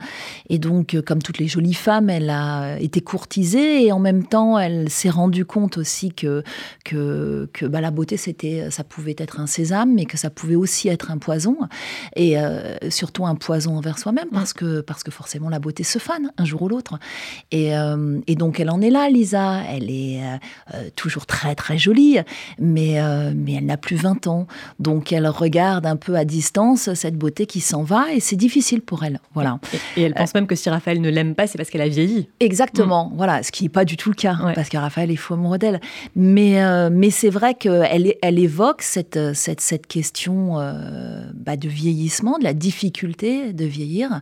Et 0.49 0.59
donc, 0.59 0.95
euh, 0.95 1.03
comme 1.03 1.23
toutes 1.23 1.39
les 1.39 1.49
jolies 1.49 1.75
femmes, 1.75 2.11
elle 2.11 2.31
a 2.31 2.79
été 2.81 3.01
courtisée. 3.01 3.87
Et 3.87 3.93
en 3.93 3.99
même 3.99 4.25
temps, 4.25 4.59
elle 4.59 4.89
s'est 4.89 5.11
rendue 5.11 5.45
compte 5.45 5.79
aussi 5.79 6.13
que, 6.13 6.43
que, 6.85 7.49
que 7.53 7.67
bah, 7.67 7.81
la 7.81 7.91
beauté, 7.91 8.17
c'était, 8.17 8.71
ça 8.71 8.85
pouvait 8.85 9.17
être 9.19 9.41
un 9.41 9.47
sésame, 9.47 9.95
mais 9.95 10.05
que 10.05 10.17
ça 10.17 10.31
pouvait 10.31 10.55
aussi 10.55 10.89
être 10.89 11.11
un 11.11 11.19
poison. 11.19 11.57
Et 12.17 12.37
surtout 12.89 13.27
un 13.27 13.35
poison 13.35 13.77
envers 13.77 13.99
soi-même, 13.99 14.29
parce, 14.33 14.53
que, 14.53 14.81
parce 14.81 15.03
que 15.03 15.11
forcément, 15.11 15.49
la 15.49 15.59
beauté 15.59 15.83
se 15.83 15.99
fane 15.99 16.33
un 16.39 16.45
jour 16.45 16.63
ou 16.63 16.69
l'autre. 16.69 16.99
Euh, 17.55 18.21
et, 18.27 18.35
donc 18.35 18.61
elle 18.61 18.71
en 18.71 18.81
est 18.81 18.91
là, 18.91 19.09
Lisa. 19.09 19.63
Elle 19.69 19.91
est 19.91 20.21
euh, 20.23 20.37
euh, 20.75 20.89
toujours 20.97 21.27
très 21.27 21.55
très 21.55 21.79
jolie, 21.79 22.19
mais, 22.59 23.01
mais 23.35 23.55
elle 23.55 23.67
n'a 23.67 23.77
plus 23.77 23.97
20 23.97 24.27
ans. 24.27 24.47
Donc 24.79 25.13
elle 25.13 25.27
regarde 25.27 25.87
un 25.87 25.97
peu 25.97 26.17
à 26.17 26.25
distance 26.25 26.93
cette 26.95 27.17
beauté 27.17 27.47
qui 27.47 27.61
s'en 27.61 27.83
va 27.83 28.13
et 28.13 28.21
c'est 28.21 28.37
difficile 28.37 28.83
pour 28.83 29.05
elle. 29.05 29.21
Voilà. 29.35 29.59
Et, 29.97 30.03
elle 30.03 30.15
pense 30.15 30.35
même 30.35 30.47
que 30.47 30.55
si 30.55 30.71
Raphaël 30.71 31.01
ne 31.01 31.11
l'aime 31.11 31.35
pas, 31.35 31.47
c'est 31.47 31.59
parce 31.59 31.71
qu'elle 31.71 31.83
a 31.83 31.89
vieilli. 31.89 32.29
Exactement. 32.41 33.11
Mm. 33.11 33.17
Voilà, 33.17 33.43
ce 33.43 33.53
qui 33.53 33.65
n'est 33.65 33.69
pas 33.69 33.85
du 33.85 33.97
tout 33.97 34.11
le 34.11 34.15
cas, 34.15 34.37
parce 34.55 34.69
que 34.69 34.77
Raphaël 34.77 35.11
est 35.11 35.17
fou 35.17 35.35
amoureux 35.35 35.59
d'elle. 35.59 35.81
Mais, 36.17 36.61
mais 36.91 37.11
c'est 37.11 37.31
vrai 37.31 37.55
qu'elle 37.55 38.15
elle 38.23 38.39
évoque 38.39 38.83
cette, 38.83 39.19
cette, 39.35 39.61
cette 39.61 39.87
question 39.87 40.55
bah, 41.35 41.57
de 41.57 41.69
vieillissement, 41.69 42.39
de 42.39 42.45
la 42.45 42.55
difficulté 42.55 43.53
de 43.53 43.65
vieillir. 43.65 44.21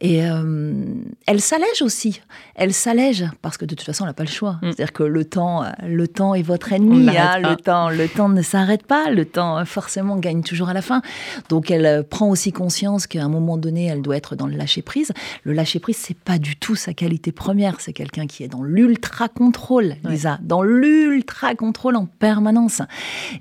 Et 0.00 0.18
elle 0.18 1.40
s'allège 1.40 1.82
aussi 1.82 2.17
elle 2.54 2.72
s'allège 2.72 3.24
parce 3.42 3.56
que 3.56 3.64
de 3.64 3.74
toute 3.74 3.86
façon, 3.86 4.04
on 4.04 4.06
n'a 4.06 4.14
pas 4.14 4.24
le 4.24 4.28
choix. 4.28 4.58
Mm. 4.62 4.72
C'est-à-dire 4.72 4.92
que 4.92 5.02
le 5.02 5.24
temps, 5.24 5.64
le 5.86 6.08
temps 6.08 6.34
est 6.34 6.42
votre 6.42 6.72
ennemi. 6.72 7.08
Hein. 7.16 7.38
le 7.38 7.56
temps, 7.56 7.90
le 7.90 8.08
temps 8.08 8.28
ne 8.28 8.42
s'arrête 8.42 8.86
pas. 8.86 9.10
Le 9.10 9.24
temps, 9.24 9.64
forcément, 9.64 10.16
gagne 10.16 10.42
toujours 10.42 10.68
à 10.68 10.74
la 10.74 10.82
fin. 10.82 11.02
Donc, 11.48 11.70
elle 11.70 11.86
euh, 11.86 12.02
prend 12.02 12.28
aussi 12.28 12.52
conscience 12.52 13.06
qu'à 13.06 13.22
un 13.22 13.28
moment 13.28 13.56
donné, 13.56 13.86
elle 13.86 14.02
doit 14.02 14.16
être 14.16 14.36
dans 14.36 14.46
le 14.46 14.56
lâcher 14.56 14.82
prise. 14.82 15.12
Le 15.44 15.52
lâcher 15.52 15.78
prise, 15.78 15.96
c'est 15.96 16.16
pas 16.16 16.38
du 16.38 16.56
tout 16.56 16.74
sa 16.74 16.94
qualité 16.94 17.32
première. 17.32 17.80
C'est 17.80 17.92
quelqu'un 17.92 18.26
qui 18.26 18.42
est 18.42 18.48
dans 18.48 18.62
l'ultra 18.62 19.28
contrôle, 19.28 19.96
Lisa, 20.04 20.38
dans 20.42 20.62
l'ultra 20.62 21.54
contrôle 21.54 21.96
en 21.96 22.06
permanence. 22.06 22.82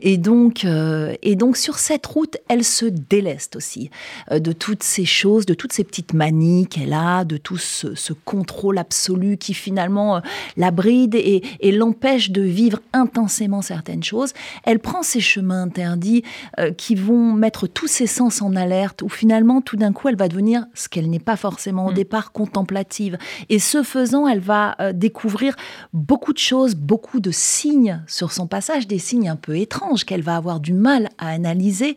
Et 0.02 0.18
donc, 0.18 0.66
euh, 0.66 1.16
et 1.22 1.36
donc, 1.36 1.58
sur 1.58 1.80
cette 1.80 2.06
route, 2.06 2.38
elle 2.50 2.64
se 2.64 2.86
déleste 2.86 3.56
aussi 3.56 3.90
euh, 4.32 4.40
de 4.40 4.52
toutes 4.52 4.84
ces 4.84 5.06
choses, 5.06 5.46
de 5.46 5.54
toutes 5.54 5.74
ces 5.74 5.84
petites 5.84 6.14
manies 6.14 6.68
qu'elle 6.68 6.94
a, 6.94 7.24
de 7.24 7.38
tout 7.38 7.58
ce, 7.58 7.96
ce 7.96 8.14
contrôle 8.14 8.67
absolu 8.76 9.38
qui 9.38 9.54
finalement 9.54 10.18
euh, 10.18 10.20
la 10.58 10.72
bride 10.72 11.16
et, 11.16 11.42
l'empêche 11.72 12.32
de 12.32 12.42
vivre 12.42 12.80
intensément 12.94 13.62
certaines 13.62 14.04
choses. 14.04 14.34
Elle 14.64 14.80
prend 14.80 15.04
ces 15.04 15.20
chemins 15.20 15.64
interdits 15.64 16.24
euh, 16.60 16.72
qui 16.72 16.96
vont 16.96 17.34
mettre 17.34 17.68
tous 17.68 17.88
ses 17.88 18.08
sens 18.08 18.42
en 18.42 18.56
alerte, 18.56 19.02
où 19.02 19.10
finalement 19.10 19.62
tout 19.62 19.76
d'un 19.76 19.94
coup 19.94 20.08
elle 20.08 20.16
va 20.16 20.28
devenir 20.28 20.66
ce 20.74 20.90
qu'elle 20.90 21.10
n'est 21.10 21.20
pas 21.20 21.36
forcément 21.36 21.86
au 21.86 21.92
mm. 21.92 21.96
départ, 21.96 22.32
contemplative. 22.32 23.18
Et 23.50 23.60
ce 23.60 23.84
faisant, 23.84 24.28
elle 24.28 24.40
va 24.40 24.76
euh, 24.80 24.94
découvrir 24.94 25.56
beaucoup 25.94 26.34
de 26.34 26.38
choses, 26.40 26.76
beaucoup 26.76 27.20
de 27.20 27.32
signes 27.32 28.02
sur 28.08 28.32
son 28.32 28.48
passage, 28.48 28.88
des 28.88 29.00
signes 29.00 29.30
un 29.30 29.36
peu 29.36 29.58
étranges 29.58 30.04
qu'elle 30.04 30.24
va 30.24 30.36
avoir 30.36 30.60
du 30.60 30.74
mal 30.74 31.10
à 31.18 31.30
analyser. 31.30 31.96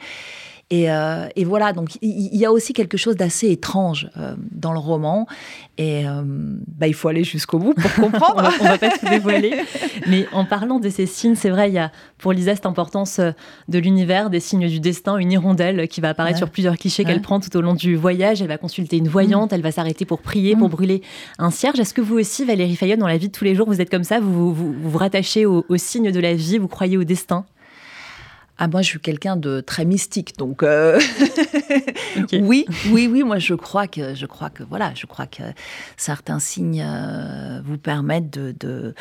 Euh, 0.73 1.29
et, 1.35 1.45
voilà, 1.45 1.73
donc 1.73 1.97
il 2.00 2.37
y, 2.37 2.45
a 2.45 2.53
aussi 2.53 2.73
quelque 2.73 2.97
chose 2.97 3.17
d'assez 3.17 3.50
étrange 3.50 4.09
euh, 4.17 4.35
dans 4.53 4.73
le 4.73 4.79
roman. 4.79 5.27
Et 5.79 6.07
euh, 6.07 6.23
bah, 6.25 6.87
il 6.87 6.95
faut 6.95 7.09
aller 7.09 7.25
jusqu'au 7.25 7.59
bout 7.59 7.75
pour 7.75 7.93
comprendre. 7.95 8.50
on, 8.61 8.65
va, 8.65 8.71
va 8.71 8.79
pas 8.79 8.91
tout 8.97 9.07
dévoiler. 9.07 9.53
Mais 10.07 10.27
en 10.33 10.45
parlant 10.45 10.79
de 10.79 10.89
ces 10.89 11.07
signes, 11.07 11.35
c'est 11.35 11.50
vrai, 11.50 11.71
il 11.71 11.75
y 11.75 11.79
a 11.79 11.91
pour 12.19 12.33
Lisa 12.33 12.55
cette 12.55 12.67
importance 12.67 13.21
de 13.69 13.79
l'univers, 13.79 14.31
des 14.31 14.39
signes 14.39 14.69
du 14.69 14.79
destin, 14.79 15.17
une 15.17 15.33
hirondelle 15.33 15.89
qui 15.89 16.00
va 16.00 16.11
apparaître 16.11 16.39
sur 16.39 16.50
plusieurs 16.50 16.77
clichés 16.77 17.05
qu'elle 17.05 17.23
prend 17.23 17.41
tout 17.41 17.55
au 17.57 17.61
long 17.61 17.75
du 17.75 17.97
voyage. 17.97 18.41
Elle 18.41 18.49
va 18.49 18.59
consulter 18.59 18.97
une 18.99 19.09
voyante, 19.09 19.50
mm. 19.50 19.55
elle 19.55 19.62
va 19.62 19.73
s'arrêter 19.73 20.05
pour 20.05 20.21
prier, 20.21 20.55
pour 20.55 20.69
mm. 20.69 20.73
brûler 20.73 21.03
un 21.39 21.50
cierge. 21.50 21.81
Est-ce 21.81 21.95
que 21.95 22.00
vous 22.00 22.17
aussi, 22.17 22.45
Valérie 22.45 22.77
Fayon, 22.77 22.97
dans 22.97 23.09
la 23.09 23.19
vie 23.19 23.29
de 23.29 23.33
tous 23.33 23.45
les 23.45 23.57
jours, 23.57 23.67
vous 23.67 23.81
êtes 23.81 23.91
comme 23.91 24.05
ça 24.05 24.21
vous 24.21 24.55
vous, 24.55 24.73
vous, 24.73 24.99
rattachez 24.99 25.47
aux 25.47 25.77
signes 25.77 26.12
de 26.12 26.21
la 26.21 26.35
vie, 26.35 26.59
vous 26.59 26.69
croyez 26.69 26.97
au 26.97 27.05
destin? 27.05 27.45
Ah, 28.62 28.69
moi, 28.69 28.83
je 28.83 28.88
suis 28.88 29.00
quelqu'un 29.00 29.37
de 29.37 29.62
très 29.62 29.87
mystique, 29.87 30.37
donc 30.37 30.62
euh, 30.62 31.00
oui, 32.35 32.67
oui, 32.90 33.09
oui. 33.11 33.23
Moi, 33.23 33.38
je 33.38 33.55
crois 33.55 33.87
que, 33.87 34.14
je 34.14 34.26
crois 34.26 34.50
que, 34.50 34.62
voilà, 34.62 34.93
je 34.95 35.07
crois 35.07 35.26
que 35.26 35.43
certains 35.97 36.38
signes 36.38 36.85
euh, 36.87 37.62
vous 37.64 37.79
permettent 37.79 38.29
de, 38.29 38.95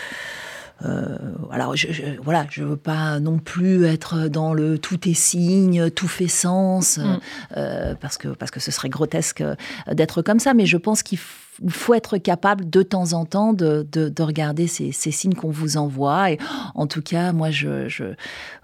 euh, 0.85 1.17
alors, 1.51 1.75
je, 1.75 1.91
je, 1.91 2.03
voilà, 2.23 2.45
je 2.49 2.63
veux 2.63 2.77
pas 2.77 3.19
non 3.19 3.37
plus 3.37 3.83
être 3.83 4.29
dans 4.29 4.53
le 4.53 4.79
tout 4.79 5.09
est 5.09 5.13
signe, 5.13 5.89
tout 5.91 6.07
fait 6.07 6.29
sens, 6.29 6.97
mm. 6.97 7.95
parce 7.99 8.17
que 8.17 8.29
parce 8.29 8.51
que 8.51 8.61
ce 8.61 8.71
serait 8.71 8.87
grotesque 8.87 9.43
d'être 9.91 10.21
comme 10.21 10.39
ça. 10.39 10.53
Mais 10.53 10.67
je 10.67 10.77
pense 10.77 11.03
qu'il 11.03 11.17
faut 11.17 11.48
être 11.93 12.17
capable 12.17 12.69
de 12.69 12.81
temps 12.81 13.13
en 13.13 13.25
temps 13.25 13.53
de, 13.53 13.85
regarder 14.19 14.67
ces, 14.67 14.91
signes 14.91 15.33
qu'on 15.33 15.49
vous 15.49 15.77
envoie. 15.77 16.31
Et 16.31 16.37
en 16.75 16.87
tout 16.87 17.01
cas, 17.01 17.31
moi, 17.31 17.51
je, 17.51 17.87
je, 17.87 18.03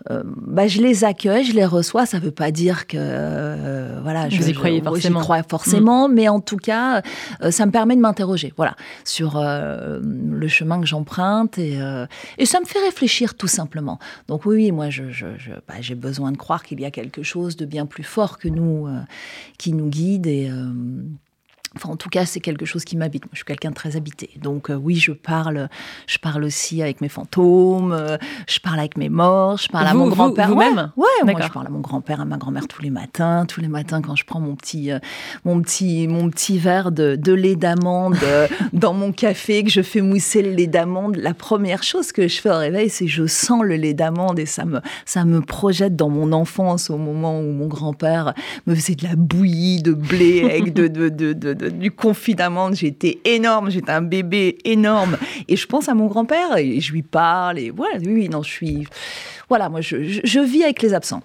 euh, 0.09 0.23
bah, 0.25 0.67
je 0.67 0.81
les 0.81 1.03
accueille, 1.03 1.45
je 1.45 1.53
les 1.53 1.65
reçois. 1.65 2.05
Ça 2.05 2.19
ne 2.19 2.23
veut 2.23 2.31
pas 2.31 2.51
dire 2.51 2.87
que 2.87 2.97
euh, 2.99 3.99
voilà, 4.03 4.29
je, 4.29 4.41
y 4.41 4.53
croyez 4.53 4.81
forcément. 4.81 5.19
crois 5.19 5.43
forcément, 5.43 6.07
mm. 6.07 6.13
mais 6.13 6.27
en 6.27 6.39
tout 6.39 6.57
cas, 6.57 7.01
euh, 7.41 7.51
ça 7.51 7.65
me 7.65 7.71
permet 7.71 7.95
de 7.95 8.01
m'interroger, 8.01 8.53
voilà, 8.57 8.75
sur 9.03 9.41
le 9.41 10.47
chemin 10.47 10.79
que 10.79 10.87
j'emprunte 10.87 11.57
et, 11.57 11.79
et 12.37 12.45
ça 12.45 12.59
me 12.59 12.65
fait 12.65 12.79
réfléchir 12.79 13.35
tout 13.35 13.47
simplement. 13.47 13.99
Donc 14.27 14.45
oui, 14.45 14.71
moi, 14.71 14.89
je, 14.89 15.03
bah, 15.67 15.75
j'ai 15.79 15.95
besoin 15.95 16.31
de 16.31 16.37
croire 16.37 16.63
qu'il 16.63 16.79
y 16.79 16.85
a 16.85 16.91
quelque 16.91 17.23
chose 17.23 17.55
de 17.57 17.65
bien 17.65 17.85
plus 17.85 18.03
fort 18.03 18.37
que 18.37 18.47
nous 18.47 18.87
qui 19.57 19.73
nous 19.73 19.87
guide 19.87 20.27
et 20.27 20.49
Enfin, 21.75 21.89
en 21.89 21.95
tout 21.95 22.09
cas, 22.09 22.25
c'est 22.25 22.39
quelque 22.39 22.65
chose 22.65 22.85
qui 22.85 22.95
m'habite. 22.95 23.25
Moi, 23.25 23.31
je 23.33 23.37
suis 23.37 23.45
quelqu'un 23.45 23.69
de 23.69 23.75
très 23.75 23.95
habité. 23.97 24.29
Donc, 24.41 24.69
euh, 24.69 24.75
oui, 24.75 24.95
je 24.95 25.11
parle, 25.11 25.67
je 26.07 26.17
parle 26.17 26.43
aussi 26.43 26.81
avec 26.81 27.01
mes 27.01 27.09
fantômes, 27.09 27.91
euh, 27.91 28.17
je 28.47 28.59
parle 28.59 28.79
avec 28.79 28.97
mes 28.97 29.09
morts, 29.09 29.57
je 29.57 29.67
parle 29.67 29.87
à 29.87 29.93
mon 29.93 30.07
grand-père. 30.07 30.49
Vous-même 30.49 30.91
Ouais, 30.95 31.05
moi, 31.23 31.41
je 31.41 31.49
parle 31.49 31.67
à 31.67 31.69
mon 31.69 31.81
grand-père, 31.81 32.21
à 32.21 32.25
ma 32.25 32.37
grand-mère 32.37 32.67
tous 32.67 32.81
les 32.81 32.89
matins. 32.89 33.45
Tous 33.45 33.61
les 33.61 33.67
matins, 33.67 34.01
quand 34.01 34.15
je 34.15 34.25
prends 34.25 34.39
mon 34.39 34.55
petit, 34.55 34.91
euh, 34.91 34.99
mon 35.43 35.61
petit, 35.61 36.07
mon 36.07 36.29
petit 36.29 36.57
verre 36.57 36.91
de, 36.91 37.15
de 37.15 37.33
lait 37.33 37.55
d'amande 37.55 38.17
dans 38.73 38.93
mon 38.93 39.11
café, 39.11 39.63
que 39.63 39.69
je 39.69 39.81
fais 39.81 40.01
mousser 40.01 40.41
le 40.41 40.51
lait 40.51 40.67
d'amande, 40.67 41.17
la 41.17 41.33
première 41.33 41.83
chose 41.83 42.11
que 42.11 42.27
je 42.27 42.39
fais 42.39 42.49
au 42.49 42.57
réveil, 42.57 42.89
c'est 42.89 43.07
je 43.07 43.25
sens 43.25 43.63
le 43.63 43.75
lait 43.75 43.93
d'amande 43.93 44.39
et 44.39 44.45
ça 44.45 44.65
me, 44.65 44.79
ça 45.05 45.25
me 45.25 45.41
projette 45.41 45.95
dans 45.95 46.09
mon 46.09 46.31
enfance 46.31 46.89
au 46.89 46.97
moment 46.97 47.39
où 47.39 47.51
mon 47.51 47.67
grand-père 47.67 48.33
me 48.65 48.75
faisait 48.75 48.95
de 48.95 49.03
la 49.03 49.15
bouillie 49.15 49.81
de 49.81 49.93
blé 49.93 50.43
avec 50.43 50.73
de, 50.73 50.87
de, 50.87 51.09
de, 51.09 51.33
de 51.33 51.64
du 51.69 51.91
confit 51.91 52.35
d'amande. 52.35 52.75
J'étais 52.75 53.19
énorme, 53.25 53.69
j'étais 53.69 53.91
un 53.91 54.01
bébé 54.01 54.57
énorme. 54.63 55.17
Et 55.47 55.55
je 55.55 55.65
pense 55.67 55.89
à 55.89 55.93
mon 55.93 56.07
grand-père 56.07 56.57
et 56.57 56.79
je 56.79 56.91
lui 56.91 57.03
parle. 57.03 57.59
Et 57.59 57.69
voilà, 57.69 57.97
oui, 57.99 58.29
non, 58.29 58.43
je 58.43 58.51
suis. 58.51 58.87
Voilà, 59.49 59.69
moi, 59.69 59.81
je 59.81 60.39
vis 60.39 60.63
avec 60.63 60.81
les 60.81 60.93
absents. 60.93 61.21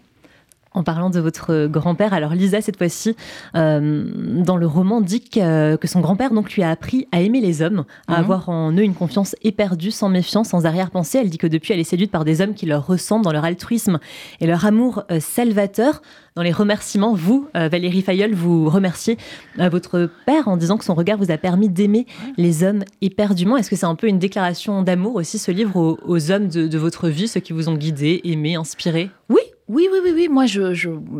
En 0.72 0.84
parlant 0.84 1.10
de 1.10 1.18
votre 1.18 1.66
grand-père, 1.66 2.14
alors 2.14 2.32
Lisa, 2.32 2.60
cette 2.60 2.78
fois-ci, 2.78 3.16
euh, 3.56 4.04
dans 4.44 4.56
le 4.56 4.68
roman, 4.68 5.00
dit 5.00 5.28
que, 5.28 5.76
son 5.82 5.98
grand-père 5.98 6.32
donc 6.32 6.52
lui 6.52 6.62
a 6.62 6.70
appris 6.70 7.08
à 7.10 7.20
aimer 7.20 7.40
les 7.40 7.60
hommes, 7.60 7.84
à 8.06 8.12
mhm. 8.12 8.18
avoir 8.20 8.48
en 8.50 8.70
eux 8.72 8.82
une 8.82 8.94
confiance 8.94 9.34
éperdue, 9.42 9.90
sans 9.90 10.08
méfiance, 10.08 10.50
sans 10.50 10.66
arrière-pensée. 10.66 11.18
Elle 11.18 11.28
dit 11.28 11.38
que 11.38 11.48
depuis, 11.48 11.74
elle 11.74 11.80
est 11.80 11.84
séduite 11.84 12.12
par 12.12 12.24
des 12.24 12.40
hommes 12.40 12.54
qui 12.54 12.66
leur 12.66 12.86
ressemblent 12.86 13.24
dans 13.24 13.32
leur 13.32 13.44
altruisme 13.44 13.98
et 14.40 14.46
leur 14.46 14.64
amour 14.64 15.02
euh, 15.10 15.18
salvateur. 15.18 16.02
Dans 16.36 16.42
les 16.42 16.52
remerciements, 16.52 17.14
vous, 17.14 17.48
euh, 17.56 17.68
Valérie 17.68 18.02
Fayeul, 18.02 18.32
vous 18.32 18.70
remerciez 18.70 19.18
votre 19.58 20.08
père 20.24 20.46
en 20.46 20.56
disant 20.56 20.78
que 20.78 20.84
son 20.84 20.94
regard 20.94 21.18
vous 21.18 21.32
a 21.32 21.36
permis 21.36 21.68
d'aimer 21.68 22.06
les 22.36 22.62
hommes 22.62 22.84
éperdument. 23.00 23.56
Est-ce 23.56 23.70
que 23.70 23.74
c'est 23.74 23.86
un 23.86 23.96
peu 23.96 24.06
une 24.06 24.20
déclaration 24.20 24.82
d'amour 24.82 25.16
aussi, 25.16 25.38
ce 25.38 25.50
livre, 25.50 25.98
aux, 26.06 26.30
hommes 26.30 26.46
de, 26.46 26.68
de 26.68 26.78
votre 26.78 27.08
vie, 27.08 27.26
ceux 27.26 27.40
qui 27.40 27.52
vous 27.52 27.68
ont 27.68 27.74
guidé, 27.74 28.20
aimé, 28.22 28.54
inspiré 28.54 29.10
Oui, 29.28 29.40
oui, 29.70 29.88
oui, 29.92 30.00
oui, 30.02 30.12
oui. 30.12 30.28
Moi, 30.28 30.46
je, 30.46 30.74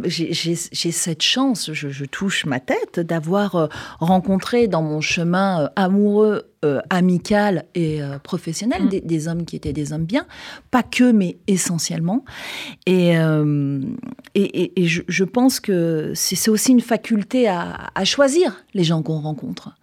j'ai, 0.05 0.55
cette 0.57 1.23
chance, 1.23 1.73
je, 1.73 2.05
touche 2.05 2.47
ma 2.47 2.59
tête, 2.59 2.99
d'avoir 2.99 3.55
euh, 3.55 3.69
rencontré 4.01 4.67
dans 4.67 4.83
mon 4.83 5.01
chemin 5.01 5.63
euh, 5.63 5.69
amoureux, 5.77 6.50
euh, 6.65 6.81
amical 6.91 7.65
et 7.75 8.01
professionnel 8.23 8.85
mm. 8.85 9.01
des, 9.05 9.29
hommes 9.29 9.45
qui 9.45 9.57
étaient 9.57 9.73
des 9.73 9.93
hommes 9.93 10.05
bien, 10.05 10.27
pas 10.71 10.83
que, 10.83 11.11
mais 11.11 11.39
essentiellement. 11.47 12.25
Et, 12.87 13.15
et, 14.35 14.87
je, 14.87 15.25
pense 15.25 15.61
que 15.61 16.13
c'est, 16.15 16.51
aussi 16.51 16.73
une 16.73 16.81
faculté 16.81 17.49
à, 17.49 17.91
à 17.95 18.05
choisir 18.05 18.65
les 18.75 18.85
gens 18.85 19.03
qu'on 19.03 19.21
rencontre. 19.21 19.77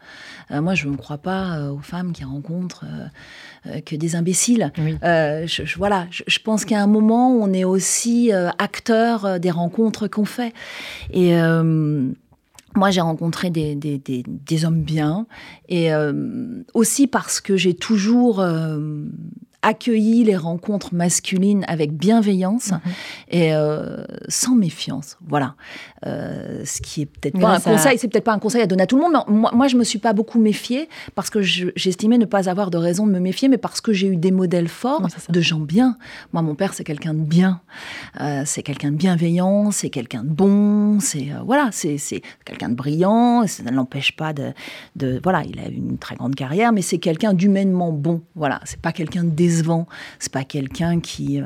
moi, 0.51 0.75
je 0.75 0.87
ne 0.87 0.97
crois 0.97 1.17
pas 1.17 1.71
aux 1.71 1.79
femmes 1.79 2.13
qui 2.13 2.23
rencontrent 2.23 2.85
euh, 3.67 3.81
que 3.81 3.95
des 3.95 4.15
imbéciles. 4.15 4.71
Euh, 5.03 5.47
je, 5.47 5.77
voilà, 5.77 6.07
je, 6.11 6.39
pense 6.39 6.65
qu'à 6.65 6.81
un 6.81 6.87
moment, 6.87 7.31
on 7.31 7.53
est 7.53 7.63
aussi 7.63 8.31
euh, 8.31 8.49
acteur 8.59 9.39
des 9.39 9.51
rencontres 9.51 10.07
qu'on 10.07 10.25
fait. 10.25 10.53
Et 11.11 11.31
moi, 12.75 12.91
j'ai 12.91 13.01
rencontré 13.01 13.49
des, 13.49 14.65
hommes 14.65 14.81
bien, 14.81 15.25
et 15.67 15.89
aussi 16.73 17.07
parce 17.07 17.41
que 17.41 17.57
j'ai 17.57 17.73
toujours 17.73 18.45
accueilli 19.67 20.23
les 20.23 20.37
rencontres 20.37 20.95
masculines 20.95 21.65
avec 21.67 21.91
bienveillance 21.91 22.71
mhm. 22.71 22.79
et 23.29 23.53
euh, 23.53 24.03
sans 24.29 24.55
méfiance. 24.55 25.17
Voilà. 25.27 25.55
Euh, 26.05 26.63
ce 26.63 26.81
qui 26.81 27.01
est 27.01 27.05
peut-être 27.05 27.37
pas 27.39 27.55
un 27.55 27.59
conseil, 27.59 27.97
c'est 27.97 28.07
peut-être 28.07 28.23
pas 28.23 28.33
un 28.33 28.39
conseil 28.39 28.61
à 28.61 28.67
donner 28.67 28.83
à 28.83 28.87
tout 28.87 28.95
le 28.95 29.01
monde. 29.01 29.23
Mais 29.27 29.33
moi, 29.33 29.51
moi 29.53 29.67
je 29.67 29.75
me 29.75 29.83
suis 29.83 29.99
pas 29.99 30.13
beaucoup 30.13 30.39
méfiée 30.39 30.87
parce 31.15 31.29
que 31.29 31.41
j'estimais 31.41 32.17
ne 32.17 32.25
pas 32.25 32.49
avoir 32.49 32.71
de 32.71 32.77
raison 32.77 33.05
de 33.05 33.11
me 33.11 33.19
méfier, 33.19 33.49
mais 33.49 33.57
parce 33.57 33.81
que 33.81 33.91
j'ai 33.91 34.07
eu 34.07 34.15
des 34.15 34.31
modèles 34.31 34.69
forts 34.69 35.05
de 35.27 35.41
gens 35.41 35.59
bien. 35.59 35.97
Moi, 36.31 36.41
mon 36.41 36.55
père, 36.55 36.73
c'est 36.73 36.85
quelqu'un 36.85 37.13
de 37.13 37.23
bien. 37.23 37.59
Euh, 38.21 38.43
c'est 38.45 38.63
quelqu'un 38.63 38.91
de 38.91 38.97
bienveillant, 38.97 39.71
c'est 39.71 39.89
quelqu'un 39.89 40.23
de 40.23 40.29
bon, 40.29 40.99
c'est 41.01 41.27
voilà, 41.45 41.69
c'est 41.73 41.97
quelqu'un 42.45 42.69
de 42.69 42.75
brillant. 42.75 43.45
Ça 43.47 43.63
ne 43.63 43.71
l'empêche 43.71 44.15
pas 44.15 44.31
de, 44.31 44.53
de, 44.95 45.19
voilà, 45.21 45.43
il 45.43 45.59
a 45.59 45.67
une 45.67 45.97
très 45.97 46.15
grande 46.15 46.35
carrière, 46.35 46.71
mais 46.71 46.81
c'est 46.81 46.99
quelqu'un 46.99 47.33
d'humainement 47.33 47.91
bon. 47.91 48.21
Voilà, 48.35 48.61
c'est 48.63 48.79
pas 48.79 48.93
quelqu'un 48.93 49.25
de 49.25 49.31
décevant. 49.57 49.87
C'est 50.19 50.31
pas 50.31 50.43
quelqu'un 50.43 50.99
qui. 50.99 51.41
Euh, 51.41 51.45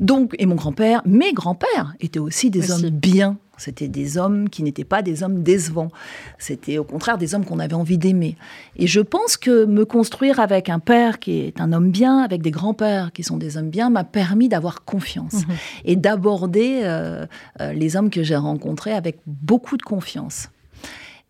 donc, 0.00 0.34
et 0.38 0.46
mon 0.46 0.54
grand-père, 0.54 1.02
mes 1.06 1.32
grands-pères 1.32 1.94
étaient 2.00 2.18
aussi 2.18 2.50
des 2.50 2.70
hommes 2.70 2.90
bien. 2.90 3.36
C'était 3.56 3.86
des 3.86 4.18
hommes 4.18 4.48
qui 4.48 4.64
n'étaient 4.64 4.84
pas 4.84 5.00
des 5.00 5.22
hommes 5.22 5.44
décevants. 5.44 5.90
C'était 6.38 6.78
au 6.78 6.84
contraire 6.84 7.18
des 7.18 7.36
hommes 7.36 7.44
qu'on 7.44 7.60
avait 7.60 7.74
envie 7.74 7.98
d'aimer. 7.98 8.36
Et 8.76 8.88
je 8.88 9.00
pense 9.00 9.36
que 9.36 9.64
me 9.64 9.84
construire 9.84 10.40
avec 10.40 10.68
un 10.68 10.80
père 10.80 11.20
qui 11.20 11.38
est 11.38 11.60
un 11.60 11.72
homme 11.72 11.90
bien, 11.90 12.18
avec 12.18 12.42
des 12.42 12.50
grands-pères 12.50 13.12
qui 13.12 13.22
sont 13.22 13.36
des 13.36 13.56
hommes 13.56 13.70
bien, 13.70 13.90
m'a 13.90 14.02
permis 14.02 14.48
d'avoir 14.48 14.84
confiance 14.84 15.46
mhm. 15.46 15.54
et 15.84 15.94
d'aborder 15.94 16.80
euh, 16.82 17.26
euh, 17.60 17.72
les 17.72 17.94
hommes 17.94 18.10
que 18.10 18.24
j'ai 18.24 18.34
rencontrés 18.34 18.92
avec 18.92 19.18
beaucoup 19.26 19.76
de 19.76 19.82
confiance. 19.82 20.48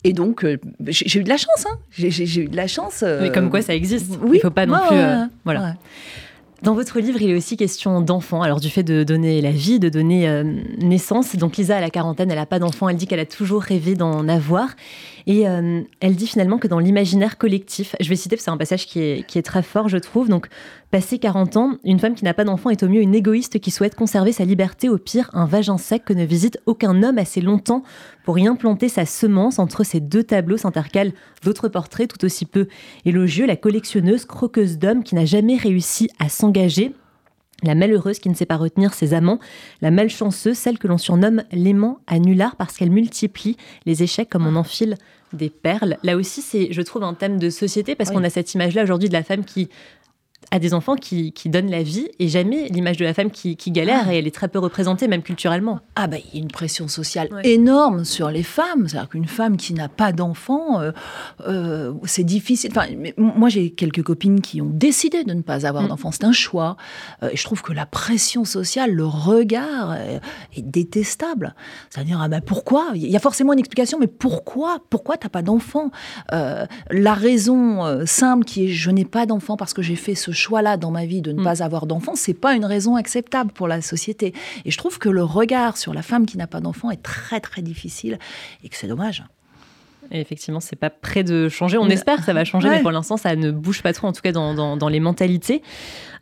Et 0.04 0.12
donc, 0.12 0.44
euh, 0.44 0.58
j'ai 0.86 1.18
eu 1.18 1.24
de 1.24 1.28
la 1.28 1.38
chance. 1.38 1.66
Hein. 1.66 1.78
J'ai 1.90 2.40
eu 2.40 2.48
de 2.48 2.56
la 2.56 2.66
chance. 2.66 3.02
Euh, 3.02 3.22
Mais 3.22 3.32
comme 3.32 3.48
quoi, 3.48 3.62
ça 3.62 3.74
existe. 3.74 4.18
Oui. 4.22 4.32
Il 4.32 4.36
ne 4.36 4.40
faut 4.40 4.50
pas 4.50 4.66
non 4.66 4.78
plus. 4.86 4.96
Euh, 4.96 5.24
voilà. 5.44 5.76
Dans 6.62 6.74
votre 6.74 7.00
livre, 7.00 7.20
il 7.20 7.30
est 7.30 7.36
aussi 7.36 7.56
question 7.56 8.00
d'enfants. 8.02 8.42
Alors, 8.42 8.60
du 8.60 8.68
fait 8.68 8.82
de 8.82 9.02
donner 9.02 9.40
la 9.40 9.50
vie, 9.50 9.78
de 9.78 9.88
donner 9.88 10.42
naissance. 10.78 11.36
Donc, 11.36 11.56
Lisa, 11.56 11.76
à 11.76 11.80
la 11.80 11.90
quarantaine, 11.90 12.30
elle 12.30 12.38
n'a 12.38 12.46
pas 12.46 12.58
d'enfant. 12.58 12.88
Elle 12.88 12.96
dit 12.96 13.06
qu'elle 13.06 13.20
a 13.20 13.26
toujours 13.26 13.62
rêvé 13.62 13.94
d'en 13.94 14.28
avoir. 14.28 14.68
Et 15.26 15.48
euh, 15.48 15.80
elle 16.00 16.16
dit 16.16 16.26
finalement 16.26 16.58
que 16.58 16.68
dans 16.68 16.78
l'imaginaire 16.78 17.38
collectif, 17.38 17.96
je 17.98 18.08
vais 18.08 18.16
citer, 18.16 18.36
c'est 18.36 18.50
un 18.50 18.56
passage 18.58 18.86
qui 18.86 19.00
est, 19.00 19.26
qui 19.26 19.38
est 19.38 19.42
très 19.42 19.62
fort, 19.62 19.88
je 19.88 19.96
trouve. 19.96 20.28
Donc, 20.28 20.48
passé 20.90 21.18
40 21.18 21.56
ans, 21.56 21.78
une 21.82 21.98
femme 21.98 22.14
qui 22.14 22.24
n'a 22.24 22.34
pas 22.34 22.44
d'enfant 22.44 22.68
est 22.68 22.82
au 22.82 22.88
mieux 22.88 23.00
une 23.00 23.14
égoïste 23.14 23.58
qui 23.58 23.70
souhaite 23.70 23.94
conserver 23.94 24.32
sa 24.32 24.44
liberté, 24.44 24.90
au 24.90 24.98
pire, 24.98 25.30
un 25.32 25.46
vagin 25.46 25.78
sec 25.78 26.04
que 26.04 26.12
ne 26.12 26.24
visite 26.24 26.58
aucun 26.66 27.02
homme 27.02 27.18
assez 27.18 27.40
longtemps 27.40 27.82
pour 28.24 28.38
y 28.38 28.46
implanter 28.46 28.88
sa 28.90 29.06
semence. 29.06 29.58
Entre 29.58 29.82
ces 29.82 30.00
deux 30.00 30.24
tableaux 30.24 30.58
s'intercalent 30.58 31.12
d'autres 31.42 31.68
portraits 31.68 32.08
tout 32.08 32.24
aussi 32.24 32.44
peu 32.44 32.68
élogieux. 33.06 33.46
La 33.46 33.56
collectionneuse 33.56 34.26
croqueuse 34.26 34.78
d'hommes 34.78 35.04
qui 35.04 35.14
n'a 35.14 35.24
jamais 35.24 35.56
réussi 35.56 36.10
à 36.18 36.28
s'engager 36.28 36.92
la 37.64 37.74
malheureuse 37.74 38.18
qui 38.18 38.28
ne 38.28 38.34
sait 38.34 38.46
pas 38.46 38.56
retenir 38.56 38.94
ses 38.94 39.14
amants, 39.14 39.38
la 39.82 39.90
malchanceuse, 39.90 40.56
celle 40.56 40.78
que 40.78 40.88
l'on 40.88 40.98
surnomme 40.98 41.42
l'aimant 41.52 41.98
à 42.06 42.18
nulard 42.18 42.56
parce 42.56 42.76
qu'elle 42.76 42.90
multiplie 42.90 43.56
les 43.86 44.02
échecs 44.02 44.28
comme 44.28 44.46
on 44.46 44.56
enfile 44.56 44.96
des 45.32 45.50
perles. 45.50 45.96
Là 46.02 46.16
aussi, 46.16 46.42
c'est, 46.42 46.72
je 46.72 46.82
trouve, 46.82 47.02
un 47.02 47.14
thème 47.14 47.38
de 47.38 47.50
société 47.50 47.94
parce 47.94 48.10
qu'on 48.10 48.24
a 48.24 48.30
cette 48.30 48.54
image-là 48.54 48.84
aujourd'hui 48.84 49.08
de 49.08 49.14
la 49.14 49.22
femme 49.22 49.44
qui 49.44 49.68
à 50.50 50.58
des 50.58 50.74
enfants 50.74 50.96
qui, 50.96 51.32
qui, 51.32 51.48
donnent 51.48 51.70
la 51.70 51.82
vie 51.82 52.08
et 52.18 52.28
jamais 52.28 52.68
l'image 52.68 52.96
de 52.96 53.04
la 53.04 53.14
femme 53.14 53.30
qui, 53.30 53.56
qui 53.56 53.70
galère 53.70 54.04
ah. 54.08 54.14
et 54.14 54.18
elle 54.18 54.26
est 54.26 54.34
très 54.34 54.48
peu 54.48 54.58
représentée 54.58 55.08
même 55.08 55.22
culturellement. 55.22 55.80
Ah 55.96 56.06
ben 56.06 56.20
il 56.32 56.38
y 56.38 56.40
a 56.40 56.42
une 56.42 56.50
pression 56.50 56.88
sociale 56.88 57.28
énorme 57.44 58.04
sur 58.04 58.30
les 58.30 58.42
femmes, 58.42 58.88
c'est-à-dire 58.88 59.08
qu'une 59.08 59.26
femme 59.26 59.56
qui 59.56 59.74
n'a 59.74 59.88
pas 59.88 60.12
d'enfant, 60.12 60.80
euh, 60.80 60.92
euh, 61.46 61.92
c'est 62.04 62.24
difficile. 62.24 62.70
Enfin, 62.70 62.86
moi 63.16 63.48
j'ai 63.48 63.70
quelques 63.70 64.02
copines 64.02 64.40
qui 64.40 64.60
ont 64.60 64.70
décidé 64.70 65.24
de 65.24 65.32
ne 65.32 65.42
pas 65.42 65.66
avoir 65.66 65.84
mm. 65.84 65.88
d'enfant, 65.88 66.12
c'est 66.12 66.24
un 66.24 66.32
choix. 66.32 66.76
Euh, 67.22 67.30
et 67.32 67.36
je 67.36 67.44
trouve 67.44 67.62
que 67.62 67.72
la 67.72 67.86
pression 67.86 68.44
sociale, 68.44 68.92
le 68.92 69.06
regard 69.06 69.94
est, 69.94 70.20
détestable. 70.56 71.54
C'est-à-dire 71.90 72.20
ah 72.22 72.28
ben 72.28 72.40
pourquoi? 72.40 72.90
Il 72.94 73.08
y 73.08 73.16
a 73.16 73.20
forcément 73.20 73.52
une 73.52 73.58
explication, 73.58 73.98
mais 74.00 74.06
pourquoi? 74.06 74.78
Pourquoi 74.90 75.16
t'as 75.16 75.28
pas 75.28 75.42
d'enfant 75.42 75.90
La 76.30 77.14
raison 77.14 78.04
simple 78.06 78.44
qui 78.44 78.66
est 78.66 78.68
je 78.68 78.90
n'ai 78.90 79.04
pas 79.04 79.26
d'enfant 79.26 79.56
parce 79.56 79.72
que 79.72 79.82
j'ai 79.82 79.96
fait 79.96 80.14
ce 80.14 80.32
choix-là 80.34 80.76
dans 80.76 80.90
ma 80.90 81.06
vie 81.06 81.22
de 81.22 81.32
ne 81.32 81.40
mm. 81.40 81.44
pas 81.44 81.62
avoir 81.62 81.86
d'enfant, 81.86 82.14
c'est 82.14 82.34
pas 82.34 82.54
une 82.54 82.64
raison 82.64 82.96
acceptable 82.96 83.52
pour 83.52 83.68
la 83.68 83.80
société. 83.80 84.34
Et 84.64 84.70
je 84.70 84.78
trouve 84.78 84.98
que 84.98 85.08
le 85.08 85.24
regard 85.24 85.76
sur 85.76 85.94
la 85.94 86.02
femme 86.02 86.26
qui 86.26 86.36
n'a 86.36 86.46
pas 86.46 86.60
d'enfant 86.60 86.90
est 86.90 87.02
très 87.02 87.40
très 87.40 87.62
difficile 87.62 88.18
et 88.62 88.68
que 88.68 88.76
c'est 88.76 88.88
dommage. 88.88 89.24
Et 90.10 90.20
effectivement, 90.20 90.60
c'est 90.60 90.76
pas 90.76 90.90
prêt 90.90 91.24
de 91.24 91.48
changer. 91.48 91.78
On 91.78 91.88
espère 91.88 92.18
que 92.18 92.24
ça 92.24 92.32
va 92.32 92.44
changer, 92.44 92.68
mais 92.68 92.82
pour 92.82 92.90
l'instant, 92.90 93.16
ça 93.16 93.36
ne 93.36 93.50
bouge 93.50 93.82
pas 93.82 93.92
trop, 93.92 94.06
en 94.06 94.12
tout 94.12 94.20
cas 94.20 94.32
dans, 94.32 94.76
dans, 94.76 94.88
les 94.88 95.00
mentalités. 95.00 95.62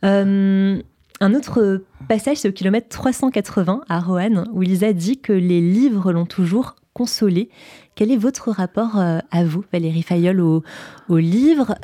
Euh, 0.05 0.81
un 1.19 1.33
autre 1.33 1.83
passage, 2.07 2.37
c'est 2.37 2.49
au 2.49 2.53
kilomètre 2.53 2.87
380 2.89 3.81
à 3.89 3.99
Roanne, 3.99 4.47
où 4.53 4.61
Lisa 4.61 4.93
dit 4.93 5.19
que 5.19 5.33
les 5.33 5.61
livres 5.61 6.11
l'ont 6.11 6.25
toujours 6.25 6.75
consolée 6.93 7.49
Quel 7.95 8.11
est 8.11 8.17
votre 8.17 8.51
rapport 8.51 8.97
à 8.97 9.43
vous, 9.43 9.63
Valérie 9.71 10.03
Fayol, 10.03 10.39
au, 10.39 10.63
au 11.09 11.17
livre? 11.17 11.75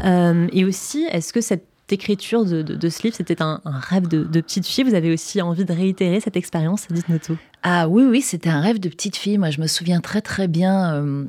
Et 0.54 0.66
aussi, 0.66 1.06
est-ce 1.12 1.34
que 1.34 1.42
cette 1.42 1.69
écriture 1.94 2.46
de, 2.46 2.90
ce 2.90 3.04
livre, 3.04 3.16
c'était 3.16 3.42
un, 3.42 3.62
rêve 3.66 4.08
de, 4.08 4.24
de, 4.24 4.42
petite 4.42 4.66
fille 4.66 4.84
Vous 4.84 4.96
avez 4.96 5.14
aussi 5.14 5.42
envie 5.42 5.66
de 5.66 5.74
réitérer 5.74 6.20
cette 6.20 6.38
expérience? 6.38 6.88
Dites-nous 6.90 7.20
tout. 7.20 7.38
Ah 7.62 7.90
oui, 7.90 8.04
oui, 8.06 8.22
c'était 8.22 8.50
un 8.50 8.62
rêve 8.62 8.80
de 8.80 8.88
petite 8.88 9.18
fille. 9.18 9.38
Moi, 9.38 9.50
je 9.50 9.60
me 9.60 9.68
souviens 9.68 10.00
très 10.00 10.22
très 10.22 10.48
bien 10.48 10.94
euh, 10.94 11.26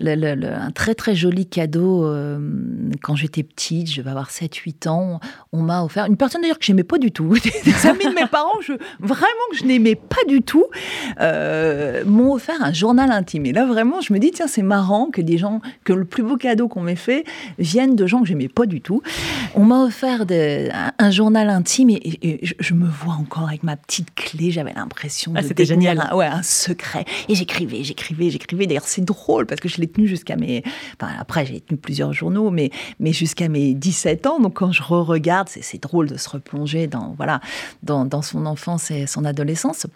un 0.00 0.70
très 0.70 0.94
très 0.94 1.16
joli 1.16 1.46
cadeau 1.46 2.06
euh, 2.06 2.38
quand 3.02 3.16
j'étais 3.16 3.42
petite, 3.42 3.90
je 3.90 4.00
vais 4.00 4.10
avoir 4.10 4.30
7-8 4.30 4.88
ans. 4.88 5.18
On 5.52 5.60
m'a 5.60 5.82
offert 5.82 6.06
une 6.06 6.16
personne 6.16 6.42
d'ailleurs 6.42 6.60
que 6.60 6.64
j'aimais 6.64 6.84
pas 6.84 6.98
du 6.98 7.10
tout. 7.10 7.34
Des 7.64 7.86
amis 7.86 8.04
de 8.04 8.14
mes 8.14 8.28
parents, 8.28 8.60
je, 8.60 8.74
vraiment 9.00 9.26
que 9.50 9.56
je 9.56 9.64
n'aimais 9.64 9.96
pas 9.96 10.24
du 10.28 10.42
tout, 10.42 10.66
euh, 11.20 12.04
m'ont 12.04 12.32
offert 12.32 12.62
un 12.62 12.72
journal 12.72 13.10
intime. 13.10 13.46
Et 13.46 13.52
là, 13.52 13.66
vraiment, 13.66 14.00
je 14.00 14.12
me 14.12 14.20
dis, 14.20 14.30
tiens, 14.30 14.46
c'est 14.46 14.62
marrant 14.62 15.10
que 15.10 15.20
des 15.20 15.36
gens, 15.36 15.60
que 15.82 15.92
le 15.92 16.04
plus 16.04 16.22
beau 16.22 16.36
cadeau 16.36 16.68
qu'on 16.68 16.82
m'ait 16.82 16.94
fait 16.94 17.24
vienne 17.58 17.96
de 17.96 18.06
gens 18.06 18.20
que 18.20 18.28
j'aimais 18.28 18.48
pas 18.48 18.66
du 18.66 18.80
tout. 18.80 19.02
On 19.56 19.64
m'a 19.64 19.82
offert 19.82 20.24
un, 20.98 21.10
journal 21.10 21.50
intime 21.50 21.90
et, 21.90 22.40
je, 22.58 22.74
me 22.74 22.86
vois 22.86 23.14
encore 23.14 23.48
avec 23.48 23.64
ma 23.64 23.76
petite 23.76 24.14
clé. 24.14 24.52
J'avais 24.52 24.72
l'impression 24.72 25.32
ah, 25.34 25.42
de 25.42 25.71
génial. 25.74 26.08
Un, 26.10 26.16
ouais, 26.16 26.26
un 26.26 26.42
secret. 26.42 27.04
Et 27.28 27.34
j'écrivais, 27.34 27.84
j'écrivais, 27.84 28.30
j'écrivais. 28.30 28.66
D'ailleurs, 28.66 28.86
c'est 28.86 29.04
drôle 29.04 29.46
parce 29.46 29.60
que 29.60 29.68
je 29.68 29.80
l'ai 29.80 29.86
tenu 29.86 30.06
jusqu'à 30.06 30.36
mes. 30.36 30.62
Enfin, 31.00 31.12
après, 31.18 31.46
j'ai 31.46 31.60
tenu 31.60 31.78
plusieurs 31.78 32.12
journaux, 32.12 32.50
mais, 32.50 32.70
mais 33.00 33.12
jusqu'à 33.12 33.48
mes 33.48 33.74
17 33.74 34.26
ans. 34.26 34.40
Donc, 34.40 34.54
quand 34.54 34.72
je 34.72 34.82
re-regarde, 34.82 35.48
c'est 35.48 35.82
drôle 35.82 36.08
de 36.08 36.16
se 36.16 36.28
replonger 36.28 36.86
dans, 36.86 37.14
voilà, 37.16 37.40
dans, 37.82 38.04
dans 38.04 38.22
son 38.22 38.46
enfance 38.46 38.90
et 38.90 39.06
son 39.06 39.24
adolescence. 39.24 39.86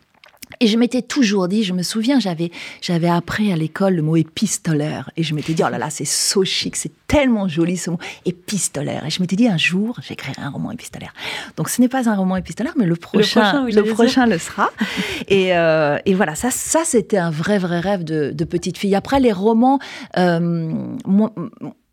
Et 0.61 0.67
je 0.67 0.79
m'étais 0.79 1.03
toujours 1.03 1.49
dit, 1.49 1.65
je 1.65 1.73
me 1.73 1.83
souviens, 1.83 2.21
j'avais, 2.21 2.51
j'avais 2.81 3.09
appris 3.09 3.53
à 3.53 3.57
l'école 3.57 3.95
le 3.95 4.03
mot 4.03 4.17
épistolaire. 4.17 5.11
Et 5.17 5.23
je 5.23 5.35
m'étais 5.35 5.55
dit, 5.55 5.63
oh 5.67 5.71
là 5.71 5.79
là, 5.79 5.91
c'est 5.91 6.05
so 6.05 6.45
chic, 6.45 6.77
c'est 6.77 6.93
tellement 7.07 7.49
joli 7.49 7.77
ce 7.77 7.91
mot, 7.91 7.99
épistolaire. 8.25 9.05
Et 9.07 9.11
je 9.11 9.21
m'étais 9.21 9.37
dit, 9.37 9.49
un 9.49 9.59
jour, 9.59 9.99
j'écrirai 10.07 10.43
un 10.43 10.51
roman 10.51 10.73
épistolaire. 10.73 11.13
Donc 11.57 11.69
ce 11.69 11.81
n'est 11.81 11.89
pas 11.89 12.09
un 12.09 12.15
roman 12.15 12.37
épistolaire, 12.37 12.75
mais 12.77 12.87
le 12.87 12.97
prochain, 12.97 13.67
le 13.67 13.83
prochain, 13.83 14.27
le, 14.27 14.39
sera. 14.39 14.71
et, 15.29 15.57
euh, 15.57 15.99
et, 16.07 16.15
voilà, 16.15 16.35
ça, 16.35 16.51
ça 16.51 16.81
c'était 16.85 17.19
un 17.19 17.31
vrai, 17.31 17.59
vrai 17.59 17.81
rêve 17.81 18.05
de, 18.05 18.31
de, 18.31 18.45
petite 18.45 18.79
fille. 18.79 18.95
Après, 18.95 19.21
les 19.21 19.33
romans, 19.33 19.79
euh, 20.17 20.73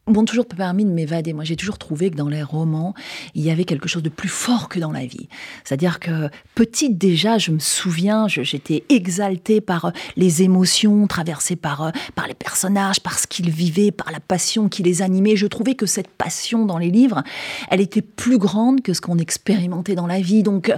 m'ont 0.07 0.25
toujours 0.25 0.45
permis 0.45 0.83
de 0.83 0.89
m'évader. 0.89 1.31
Moi, 1.31 1.45
j'ai 1.45 1.55
toujours 1.55 1.77
trouvé 1.77 2.12
que 2.12 2.15
dans 2.15 2.27
les 2.27 2.43
romans, 2.43 2.93
il 3.36 3.43
y 3.43 3.50
avait 3.50 3.63
quelque 3.63 3.88
chose 3.88 4.03
de 4.03 4.10
plus 4.10 4.29
fort 4.29 4.67
que 4.67 4.79
dans 4.79 4.91
la 4.91 5.05
vie. 5.05 5.29
C'est-à-dire 5.63 6.00
que 6.00 6.29
petite 6.55 6.98
déjà, 6.98 7.38
je 7.38 7.51
me 7.51 7.60
souviens, 7.60 8.27
j'étais 8.27 8.83
exaltée 8.89 9.62
par 9.62 9.86
euh, 9.86 9.91
les 10.17 10.43
émotions 10.43 11.07
traversées 11.07 11.55
par, 11.55 11.83
euh, 11.83 11.91
par 12.15 12.27
les 12.27 12.33
personnages, 12.33 13.00
par 13.00 13.17
ce 13.17 13.27
qu'ils 13.27 13.50
vivaient, 13.50 13.91
par 13.91 14.12
la 14.12 14.19
passion 14.19 14.67
qui 14.67 14.83
les 14.83 15.01
animait. 15.01 15.38
Je 15.38 15.48
trouvais 15.48 15.75
que 15.75 15.86
cette 15.86 16.10
passion 16.10 16.65
dans 16.65 16.77
les 16.77 16.91
livres, 16.91 17.24
elle 17.69 17.79
était 17.79 18.01
plus 18.01 18.38
grande 18.38 18.81
que 18.81 18.93
ce 18.93 19.00
qu'on 19.00 19.17
expérimentait 19.17 19.95
dans 19.95 20.07
la 20.07 20.19
vie. 20.19 20.43
Donc, 20.43 20.67
euh, 20.69 20.77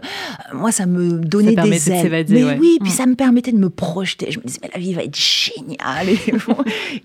moi, 0.54 0.72
ça 0.72 0.86
me 0.86 1.20
donnait 1.20 1.56
des 1.56 1.92
ailes. 1.92 2.26
mais 2.30 2.44
oui, 2.60 2.78
puis 2.80 2.92
mm. 2.92 2.96
ça 2.96 3.06
me 3.08 3.16
permettait 3.16 3.52
de 3.52 3.58
me 3.58 3.72
projeter. 3.72 4.32
Je 4.32 4.40
me 4.40 4.46
disais, 4.46 4.60
mais 4.62 4.70
la 4.72 4.80
vie 4.80 4.94
va 4.94 5.04
être 5.04 5.18
géniale. 5.18 6.10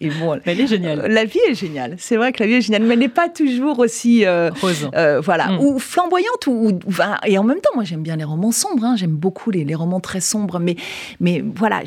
Et 0.01 0.11
bon, 0.11 0.39
elle 0.45 0.61
est 0.61 0.67
géniale. 0.67 1.07
La 1.11 1.25
vie 1.25 1.41
est 1.49 1.55
géniale 1.55 1.97
c'est 2.11 2.17
vrai 2.17 2.33
que 2.33 2.43
la 2.43 2.49
vie 2.49 2.55
est 2.55 2.61
géniale, 2.61 2.83
mais 2.83 2.95
elle 2.95 2.99
n'est 2.99 3.09
pas 3.09 3.29
toujours 3.29 3.79
aussi 3.79 4.27
euh, 4.27 4.51
euh 4.95 5.21
voilà, 5.21 5.53
mm. 5.53 5.61
ou 5.61 5.79
flamboyante, 5.79 6.49
ou, 6.49 6.77
et 7.25 7.39
en 7.39 7.45
même 7.45 7.61
temps, 7.61 7.71
moi 7.77 7.85
j'aime 7.85 8.03
bien 8.03 8.17
les 8.17 8.25
romans 8.25 8.51
sombres, 8.51 8.85
hein. 8.85 8.97
j'aime 8.97 9.15
beaucoup 9.15 9.53
les, 9.53 9.75
romans 9.77 10.01
très 10.01 10.21
sombres, 10.21 10.59
mais, 10.59 10.75
mais 11.21 11.41
voilà, 11.41 11.83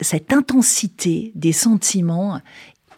cette 0.00 0.32
intensité 0.32 1.32
des 1.34 1.50
sentiments 1.50 2.40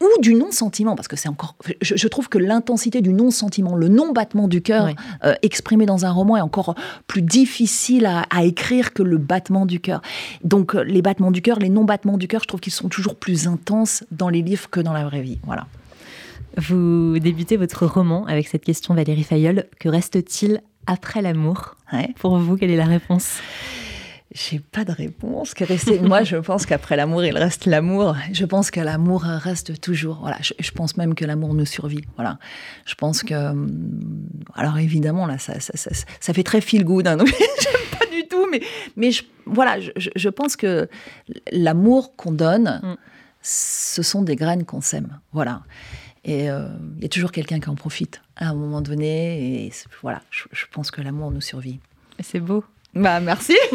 ou 0.02 0.20
du 0.20 0.34
non-sentiment, 0.34 0.96
parce 0.96 1.08
que 1.08 1.16
c'est 1.16 1.30
encore. 1.30 1.56
Je, 1.80 2.08
trouve 2.08 2.28
que 2.28 2.36
l'intensité 2.36 3.00
du 3.00 3.14
non-sentiment, 3.14 3.74
le 3.74 3.88
non-battement 3.88 4.46
du 4.46 4.60
cœur 4.60 4.90
euh, 5.24 5.34
exprimé 5.40 5.86
dans 5.86 6.04
un 6.04 6.10
roman 6.10 6.36
est 6.36 6.42
encore 6.42 6.74
plus 7.06 7.22
difficile 7.22 8.04
à, 8.04 8.26
à 8.28 8.44
écrire 8.44 8.92
que 8.92 9.02
le 9.02 9.16
battement 9.16 9.64
du 9.64 9.80
cœur. 9.80 10.02
Donc 10.44 10.74
euh, 10.74 10.84
les 10.84 11.00
battements 11.00 11.30
du 11.30 11.40
cœur, 11.40 11.58
les 11.58 11.70
non-battements 11.70 12.18
du 12.18 12.28
cœur, 12.28 12.42
je 12.42 12.48
trouve 12.48 12.60
qu'ils 12.60 12.72
sont 12.72 12.90
toujours 12.90 13.14
plus 13.14 13.46
intenses 13.46 14.04
dans 14.10 14.28
les 14.28 14.42
livres 14.42 14.68
que 14.68 14.80
dans 14.80 14.92
la 14.92 15.04
vraie 15.04 15.22
vie. 15.22 15.38
Voilà. 15.44 15.66
Vous 16.56 17.18
débutez 17.18 17.56
votre 17.56 17.86
roman 17.86 18.26
avec 18.26 18.48
cette 18.48 18.64
question, 18.64 18.94
Valérie 18.94 19.22
Fayol. 19.22 19.66
Que 19.78 19.88
reste-t-il 19.88 20.60
après 20.86 21.22
l'amour 21.22 21.76
Pour 22.18 22.38
vous, 22.38 22.56
quelle 22.56 22.70
est 22.70 22.76
la 22.76 22.86
réponse? 22.86 23.38
J'ai 24.32 24.60
pas 24.60 24.84
de 24.84 24.92
réponse. 24.92 25.54
Moi, 26.02 26.22
je 26.22 26.36
pense 26.36 26.64
qu'après 26.64 26.96
l'amour, 26.96 27.24
il 27.24 27.36
reste 27.36 27.66
l'amour. 27.66 28.14
Je 28.32 28.44
pense 28.44 28.70
que 28.70 28.78
l'amour 28.78 29.22
reste 29.22 29.80
toujours. 29.80 30.18
Voilà. 30.20 30.38
Je, 30.40 30.70
pense 30.70 30.96
même 30.96 31.16
que 31.16 31.24
l'amour 31.24 31.52
nous 31.52 31.66
survit. 31.66 32.02
Voilà. 32.14 32.38
Je 32.84 32.94
pense 32.94 33.24
que. 33.24 33.34
Hum, 33.34 34.28
alors 34.54 34.78
évidemment, 34.78 35.26
là, 35.26 35.38
ça, 35.38 35.54
ça, 35.58 36.32
fait 36.32 36.44
très 36.44 36.60
feel 36.60 36.84
good. 36.84 37.08
Hein, 37.08 37.18
j'aime 37.60 37.98
pas 37.98 38.06
du 38.06 38.28
tout. 38.28 38.46
Mais, 38.52 38.60
mais 38.96 39.10
voilà, 39.46 39.78
je, 39.80 40.28
pense 40.28 40.54
que 40.54 40.88
l'amour 41.50 42.14
qu'on 42.14 42.30
donne, 42.30 42.80
mm. 42.84 42.96
ce 43.42 44.02
sont 44.02 44.22
des 44.22 44.36
graines 44.36 44.64
qu'on 44.64 44.80
sème. 44.80 45.18
Voilà. 45.32 45.62
Et 46.24 46.50
euh, 46.50 46.68
il 46.96 47.02
y 47.02 47.06
a 47.06 47.08
toujours 47.08 47.32
quelqu'un 47.32 47.60
qui 47.60 47.68
en 47.68 47.74
profite 47.74 48.22
à 48.36 48.48
un 48.48 48.54
moment 48.54 48.80
donné. 48.80 49.64
Et 49.66 49.72
voilà, 50.02 50.22
je, 50.30 50.44
je 50.52 50.66
pense 50.70 50.90
que 50.90 51.00
l'amour 51.00 51.30
nous 51.30 51.40
survit. 51.40 51.80
C'est 52.20 52.40
beau. 52.40 52.64
Bah 52.94 53.20
merci. 53.20 53.56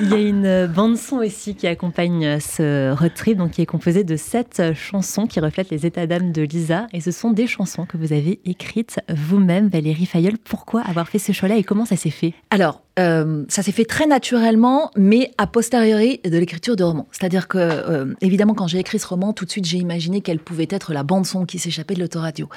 Il 0.00 0.10
y 0.10 0.14
a 0.14 0.18
une 0.18 0.66
bande 0.66 0.96
son 0.96 1.16
aussi 1.16 1.56
qui 1.56 1.66
accompagne 1.66 2.38
ce 2.38 2.94
road 2.94 3.12
trip, 3.14 3.36
donc 3.36 3.52
qui 3.52 3.62
est 3.62 3.66
composée 3.66 4.04
de 4.04 4.14
sept 4.14 4.62
chansons 4.74 5.26
qui 5.26 5.40
reflètent 5.40 5.70
les 5.70 5.86
états 5.86 6.06
d'âme 6.06 6.30
de 6.30 6.42
Lisa. 6.42 6.86
Et 6.92 7.00
ce 7.00 7.10
sont 7.10 7.32
des 7.32 7.48
chansons 7.48 7.84
que 7.84 7.96
vous 7.96 8.12
avez 8.12 8.38
écrites 8.44 9.00
vous-même, 9.08 9.66
Valérie 9.66 10.06
Fayol. 10.06 10.38
Pourquoi 10.38 10.82
avoir 10.82 11.08
fait 11.08 11.18
ce 11.18 11.32
choix-là 11.32 11.56
et 11.56 11.64
comment 11.64 11.84
ça 11.84 11.96
s'est 11.96 12.10
fait? 12.10 12.32
Alors, 12.50 12.82
euh, 12.98 13.44
ça 13.48 13.62
s'est 13.62 13.72
fait 13.72 13.84
très 13.84 14.06
naturellement, 14.06 14.90
mais 14.96 15.30
a 15.38 15.46
posteriori 15.46 16.20
de 16.24 16.36
l'écriture 16.36 16.74
de 16.76 16.82
roman. 16.82 17.06
C'est-à-dire 17.12 17.46
que, 17.46 17.58
euh, 17.58 18.14
évidemment, 18.20 18.54
quand 18.54 18.66
j'ai 18.66 18.78
écrit 18.78 18.98
ce 18.98 19.06
roman, 19.06 19.32
tout 19.32 19.44
de 19.44 19.50
suite, 19.50 19.64
j'ai 19.64 19.78
imaginé 19.78 20.20
quelle 20.20 20.40
pouvait 20.40 20.66
être 20.70 20.92
la 20.92 21.04
bande-son 21.04 21.46
qui 21.46 21.58
s'échappait 21.58 21.94
de 21.94 22.00
l'autoradio. 22.00 22.48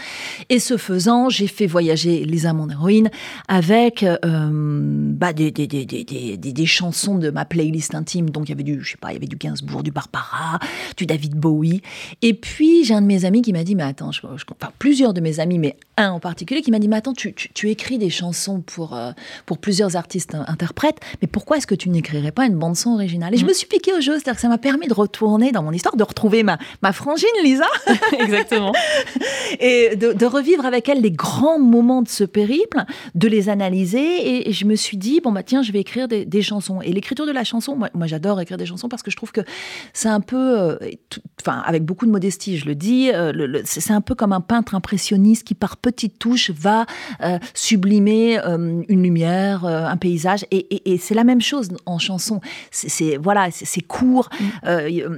Et 0.50 0.60
ce 0.60 0.78
faisant, 0.78 1.30
j'ai 1.30 1.48
fait 1.48 1.68
voyager 1.68 2.26
Lisa, 2.26 2.54
mon 2.54 2.70
héroïne, 2.70 3.12
avec 3.48 4.04
euh, 4.04 4.18
bah, 4.24 5.34
des, 5.34 5.52
des, 5.52 5.68
des, 5.68 6.38
des, 6.38 6.66
chansons 6.66 7.18
de 7.18 7.30
ma 7.30 7.46
playlist 7.46 7.94
intime. 7.94 8.30
Donc, 8.30 8.48
il 8.48 8.52
y 8.52 8.54
avait 8.54 8.64
du, 8.64 8.82
je 8.84 8.92
sais 8.92 8.98
pas, 8.98 9.12
il 9.12 9.14
y 9.14 9.18
avait 9.18 9.28
du 9.28 9.36
Gainsbourg, 9.36 9.84
du 9.84 9.92
Barbara, 9.92 10.60
du 10.98 11.06
David 11.06 11.36
Bowie. 11.36 11.82
Et 12.22 12.34
puis, 12.34 12.84
j'ai 12.84 12.94
un 12.94 13.02
de 13.02 13.08
mes 13.08 13.26
amis 13.26 13.42
qui 13.42 13.54
m'a 13.54 13.64
dit, 13.64 13.76
mais 13.76 13.84
attends, 13.84 14.10
enfin, 14.10 14.72
plusieurs 14.80 15.14
de 15.14 15.22
mes 15.22 15.40
amis, 15.40 15.60
mais 15.60 15.78
un 15.98 16.12
en 16.12 16.20
particulier, 16.20 16.62
qui 16.62 16.72
m'a 16.72 16.80
dit, 16.80 16.88
mais 16.88 16.96
attends, 16.96 17.14
tu, 17.14 17.34
tu, 17.34 17.50
tu 17.54 17.70
écris 17.70 17.98
des 18.00 18.10
chansons 18.10 18.62
pour, 18.62 19.00
pour 19.46 19.58
plusieurs 19.60 19.96
artistes 19.96 20.31
interprète, 20.34 21.00
mais 21.22 21.28
pourquoi 21.28 21.58
est-ce 21.58 21.68
que 21.68 21.76
tu 21.76 21.90
n'écrirais 21.90 22.32
pas 22.32 22.46
une 22.46 22.56
bande-son 22.56 22.92
originale? 22.92 23.34
Et 23.34 23.38
je 23.38 23.46
mm. 23.46 23.50
me 23.50 23.54
suis 23.54 23.68
piqué 23.68 23.94
au 23.94 24.02
jeu, 24.02 24.14
c'est-à-dire 24.14 24.36
que 24.36 24.42
ça 24.42 24.50
m'a 24.50 24.58
permis 24.58 24.88
de 24.88 24.94
retourner 24.94 25.52
dans 25.52 25.64
mon 25.64 25.72
histoire, 25.72 25.96
de 25.96 26.04
retrouver 26.04 26.44
ma, 26.44 26.58
ma 26.82 26.94
frangine 26.94 27.28
Lisa. 27.44 27.66
Exactement. 28.20 28.74
et 29.60 29.96
de, 29.96 30.26
revivre 30.26 30.66
avec 30.66 30.88
elle 30.88 31.02
les 31.02 31.12
grands 31.12 31.60
moments 31.60 32.02
de 32.02 32.08
ce 32.08 32.24
périple, 32.24 32.84
de 33.16 33.28
les 33.28 33.50
analyser. 33.50 34.48
Et, 34.48 34.52
je 34.52 34.66
me 34.66 34.76
suis 34.76 34.98
dit, 34.98 35.22
bon, 35.22 35.32
bah 35.32 35.44
tiens, 35.44 35.62
je 35.62 35.72
vais 35.72 35.80
écrire 35.80 36.08
des, 36.08 36.42
chansons. 36.42 36.82
Et 36.82 36.92
l'écriture 36.92 37.26
de 37.26 37.32
la 37.32 37.44
chanson, 37.44 37.76
moi, 37.76 37.90
moi 37.94 38.08
j'adore 38.08 38.42
écrire 38.42 38.58
des 38.58 38.66
chansons 38.66 38.90
parce 38.90 39.04
que 39.04 39.12
je 39.12 39.16
trouve 39.16 39.32
que 39.32 39.42
c'est 39.94 40.10
un 40.10 40.20
peu, 40.20 40.60
euh, 40.60 40.78
enfin, 41.40 41.62
avec 41.66 41.84
beaucoup 41.86 42.06
de 42.06 42.12
modestie, 42.12 42.58
je 42.58 42.66
le 42.66 42.76
dis, 42.76 43.12
euh, 43.14 43.62
c'est 43.64 43.94
un 43.94 44.02
peu 44.02 44.16
comme 44.16 44.34
un 44.34 44.42
peintre 44.42 44.76
impressionniste 44.76 45.46
qui, 45.46 45.56
par 45.56 45.78
petites 45.78 46.18
touches, 46.20 46.52
va 46.52 46.86
euh, 47.22 47.38
sublimer 47.54 48.40
une 48.42 49.04
lumière, 49.04 49.66
un 49.66 49.98
paysage 49.98 50.21
et, 50.52 50.98
c'est 50.98 51.16
la 51.16 51.24
même 51.24 51.42
chose 51.42 51.70
en 51.86 52.00
chanson. 52.00 52.42
C'est 52.72 53.18
voilà, 53.18 53.50
c'est 53.52 53.82
court, 53.82 54.30
mm. 54.32 54.46
euh, 54.66 55.10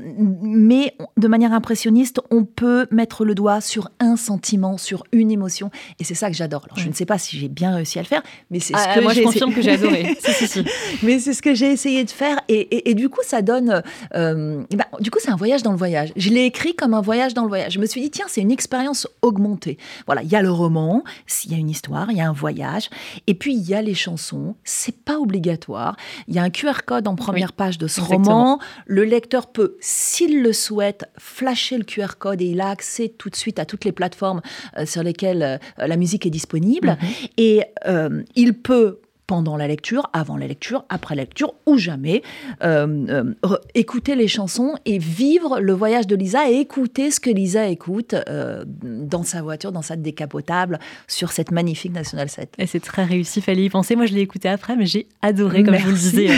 mais 0.42 0.96
de 1.18 1.28
manière 1.28 1.54
impressionniste, 1.54 2.22
on 2.32 2.46
peut 2.46 2.88
mettre 2.92 3.26
le 3.26 3.36
doigt 3.36 3.62
sur 3.62 3.90
un 4.00 4.16
sentiment, 4.16 4.78
sur 4.78 5.04
une 5.12 5.32
émotion, 5.32 5.72
et 6.00 6.04
c'est 6.04 6.16
ça 6.16 6.30
que 6.30 6.36
j'adore. 6.36 6.66
Alors 6.66 6.78
je 6.78 6.88
ne 6.88 6.94
sais 6.94 7.06
pas 7.06 7.18
si 7.18 7.38
j'ai 7.38 7.50
bien 7.50 7.76
réussi 7.76 8.00
à 8.00 8.02
le 8.02 8.08
faire, 8.08 8.24
mais 8.50 8.60
c'est 8.60 8.74
ce 8.74 8.80
ah, 8.88 8.96
que 8.96 9.00
moi 9.02 9.14
je 9.14 9.22
confirme 9.22 9.54
que 9.54 9.62
j'ai 9.62 9.72
adoré. 9.72 10.18
Mais 11.04 11.20
c'est 11.20 11.34
ce 11.34 11.42
que 11.42 11.54
j'ai 11.54 11.72
essayé 11.72 12.04
de 12.04 12.10
faire, 12.10 12.40
et, 12.48 12.94
du 12.94 13.10
coup 13.10 13.22
ça 13.24 13.42
donne, 13.42 13.82
euh, 14.16 14.64
bah, 14.76 14.88
du 15.00 15.12
coup 15.12 15.20
c'est 15.22 15.32
un 15.32 15.36
voyage 15.36 15.64
dans 15.64 15.72
le 15.72 15.78
voyage. 15.78 16.14
Je 16.16 16.30
l'ai 16.30 16.46
écrit 16.46 16.76
comme 16.76 16.94
un 16.94 17.02
voyage 17.02 17.34
dans 17.34 17.44
le 17.44 17.48
voyage. 17.48 17.74
Je 17.74 17.80
me 17.80 17.86
suis 17.86 18.02
dit 18.02 18.12
tiens 18.12 18.26
c'est 18.28 18.42
une 18.42 18.52
expérience 18.52 19.08
augmentée. 19.22 19.78
Voilà, 20.06 20.24
il 20.24 20.30
y 20.30 20.36
a 20.36 20.42
le 20.42 20.52
roman, 20.52 21.04
il 21.46 21.52
y 21.52 21.56
a 21.56 21.58
une 21.58 21.70
histoire, 21.70 22.12
il 22.12 22.18
y 22.18 22.22
a 22.22 22.28
un 22.28 22.34
voyage, 22.34 22.90
et 23.28 23.34
puis 23.34 23.54
il 23.54 23.62
y 23.62 23.74
a 23.74 23.82
les 23.82 23.94
chansons. 23.94 24.56
C'est 24.86 24.98
pas 24.98 25.18
obligatoire. 25.18 25.96
Il 26.28 26.36
y 26.36 26.40
a 26.40 26.44
un 26.44 26.50
QR 26.50 26.84
code 26.86 27.08
en 27.08 27.16
première 27.16 27.54
page 27.54 27.78
de 27.78 27.88
ce 27.88 28.02
roman. 28.02 28.60
Le 28.86 29.06
lecteur 29.06 29.48
peut, 29.48 29.78
s'il 29.80 30.42
le 30.42 30.52
souhaite, 30.52 31.06
flasher 31.18 31.78
le 31.78 31.86
QR 31.86 32.18
code 32.20 32.42
et 32.42 32.48
il 32.48 32.60
a 32.60 32.68
accès 32.68 33.08
tout 33.08 33.30
de 33.30 33.36
suite 33.38 33.60
à 33.60 33.66
toutes 33.66 33.86
les 33.86 33.94
plateformes 33.94 34.42
euh, 34.78 34.86
sur 34.86 35.02
lesquelles 35.02 35.42
euh, 35.80 35.88
la 35.88 35.96
musique 35.96 36.26
est 36.26 36.30
disponible. 36.30 36.98
Mhm. 37.02 37.08
Et 37.38 37.64
euh, 37.88 38.24
il 38.36 38.56
peut 38.56 39.00
pendant 39.28 39.58
la 39.58 39.68
lecture, 39.68 40.10
avant 40.14 40.38
la 40.38 40.48
lecture, 40.48 40.86
après 40.90 41.16
la 41.16 41.24
lecture 41.24 41.54
ou 41.66 41.78
jamais. 41.78 42.22
Euh, 42.64 43.34
euh, 43.46 43.58
écouter 43.74 44.16
les 44.16 44.28
chansons 44.28 44.76
et 44.86 44.98
vivre 44.98 45.60
le 45.60 45.74
voyage 45.74 46.08
de 46.08 46.16
Lisa 46.16 46.50
et 46.50 46.56
écouter 46.56 47.12
ce 47.12 47.20
que 47.20 47.30
Lisa 47.30 47.68
écoute 47.68 48.16
euh, 48.28 48.64
dans 48.66 49.24
sa 49.24 49.42
voiture, 49.42 49.72
dans 49.72 49.82
sa 49.82 49.96
décapotable, 49.96 50.80
sur 51.08 51.32
cette 51.32 51.52
magnifique 51.52 51.94
National 51.94 52.30
7. 52.30 52.54
Et 52.58 52.68
c'est 52.68 52.80
très 52.80 53.06
réussi, 53.06 53.42
fallait 53.42 53.66
y 53.66 53.70
penser. 53.70 53.96
Moi, 53.96 54.06
je 54.06 54.14
l'ai 54.14 54.22
écouté 54.22 54.50
après, 54.50 54.76
mais 54.76 54.86
j'ai 54.86 55.08
adoré, 55.22 55.64
comme 55.64 55.76
je 55.76 55.84
vous 55.84 55.92
le 55.92 55.98
disais. 55.98 56.28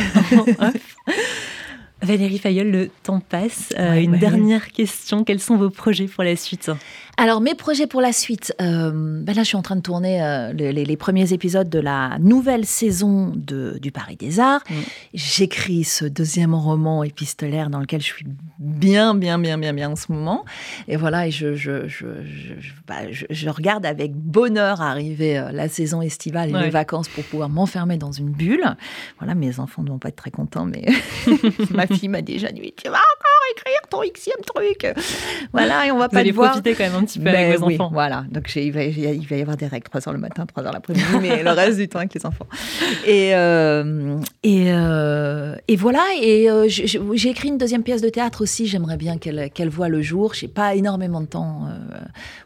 Valérie 2.05 2.37
Fayol, 2.37 2.69
le 2.69 2.89
temps 3.03 3.19
passe. 3.19 3.73
une 3.77 4.17
dernière 4.17 4.71
question. 4.71 5.23
Quels 5.23 5.39
sont 5.39 5.57
vos 5.57 5.69
projets 5.69 6.05
pour 6.05 6.23
la 6.23 6.35
suite 6.35 6.71
alors, 7.17 7.39
mes 7.39 7.55
projets 7.55 7.87
pour 7.87 8.01
la 8.01 8.11
suite. 8.11 8.53
Euh, 8.61 8.91
ben 8.93 9.33
là, 9.33 9.43
je 9.43 9.47
suis 9.47 9.55
en 9.55 9.61
train 9.61 9.77
de 9.77 9.81
tourner 9.81 10.21
euh, 10.21 10.51
les, 10.51 10.97
premiers 10.97 11.31
épisodes 11.31 11.69
de 11.69 11.79
la 11.79 12.17
nouvelle 12.19 12.65
saison 12.65 13.31
de, 13.33 13.77
du 13.81 13.91
Paris 13.91 14.17
des 14.17 14.39
Arts. 14.41 14.63
Mm. 14.69 14.73
J'écris 15.13 15.83
ce 15.85 16.03
deuxième 16.03 16.53
roman 16.53 17.03
épistolaire 17.03 17.69
dans 17.69 17.79
lequel 17.79 18.01
je 18.01 18.07
suis 18.07 18.25
bien, 18.59 19.15
bien, 19.15 19.39
bien, 19.39 19.57
bien, 19.57 19.73
bien 19.73 19.91
en 19.91 19.95
ce 19.95 20.11
moment. 20.11 20.43
Et 20.89 20.97
voilà, 20.97 21.27
et 21.27 21.31
je, 21.31 21.55
je, 21.55 21.87
je, 21.87 22.05
bah, 22.85 23.09
je 23.11 23.49
regarde 23.49 23.85
avec 23.85 24.13
bonheur 24.13 24.81
arriver 24.81 25.37
euh, 25.37 25.51
la 25.53 25.69
saison 25.69 26.01
estivale 26.01 26.49
et 26.49 26.63
les 26.63 26.69
vacances 26.69 27.07
pour 27.07 27.23
pouvoir 27.23 27.47
m'enfermer 27.47 27.97
dans 27.97 28.11
une 28.11 28.29
bulle. 28.29 28.75
Voilà, 29.19 29.35
mes 29.35 29.59
enfants 29.61 29.83
ne 29.83 29.89
vont 29.89 29.99
pas 29.99 30.09
être 30.09 30.17
très 30.17 30.31
contents, 30.31 30.65
mais 30.65 30.85
ma 31.71 31.87
fille 31.97 32.09
m'a 32.09 32.21
déjà 32.21 32.51
dit 32.51 32.73
Tu 32.75 32.89
vas 32.89 32.97
encore 32.97 33.35
écrire 33.51 33.79
ton 33.89 34.01
xème 34.01 34.43
truc 34.45 34.93
Voilà, 35.53 35.87
et 35.87 35.91
on 35.91 35.97
va 35.97 36.09
pas 36.09 36.23
Vous 36.23 36.31
voir. 36.33 36.51
profiter 36.51 36.73
quand 36.75 36.91
même 36.91 37.05
petit 37.05 37.19
peu 37.19 37.29
avec 37.29 37.49
ben 37.51 37.57
vos 37.57 37.65
enfants. 37.65 37.89
Voilà, 37.91 38.25
donc 38.29 38.53
il 38.55 38.71
va, 38.71 38.83
il 38.83 39.27
va 39.27 39.35
y 39.35 39.41
avoir 39.41 39.57
des 39.57 39.67
règles 39.67 39.85
3 39.85 40.07
heures 40.07 40.13
le 40.13 40.19
matin, 40.19 40.45
3 40.45 40.63
heures 40.63 40.73
l'après-midi, 40.73 41.05
mais 41.21 41.43
le 41.43 41.51
reste 41.51 41.77
du 41.77 41.87
temps 41.87 41.99
avec 41.99 42.13
les 42.13 42.25
enfants. 42.25 42.47
Et, 43.05 43.35
euh, 43.35 44.19
et, 44.43 44.65
euh, 44.73 45.55
et, 45.67 45.75
voilà, 45.75 46.03
et 46.21 46.49
euh, 46.49 46.67
j'ai 46.67 47.29
écrit 47.29 47.49
une 47.49 47.57
deuxième 47.57 47.83
pièce 47.83 48.01
de 48.01 48.09
théâtre 48.09 48.41
aussi, 48.41 48.67
j'aimerais 48.67 48.97
bien 48.97 49.17
qu'elle 49.17 49.49
qu'elle 49.51 49.69
voit 49.69 49.89
le 49.89 50.01
jour. 50.01 50.33
Je 50.33 50.45
n'ai 50.45 50.51
pas 50.51 50.75
énormément 50.75 51.21
de 51.21 51.27
temps 51.27 51.67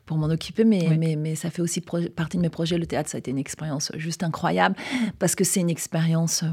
pour 0.06 0.18
m'en 0.18 0.28
occuper, 0.28 0.64
mais, 0.64 0.88
mais, 0.98 1.16
mais, 1.16 1.36
ça 1.36 1.50
fait 1.50 1.62
aussi 1.62 1.82
partie 1.82 2.38
de 2.38 2.42
mes 2.42 2.50
projets. 2.50 2.78
Le 2.78 2.86
théâtre, 2.86 3.10
ça 3.10 3.18
a 3.18 3.20
été 3.20 3.32
une 3.32 3.38
expérience 3.38 3.92
juste 3.96 4.24
incroyable, 4.24 4.76
parce 5.20 5.36
que 5.36 5.44
c'est 5.44 5.60
une 5.60 5.70
expérience 5.70 6.44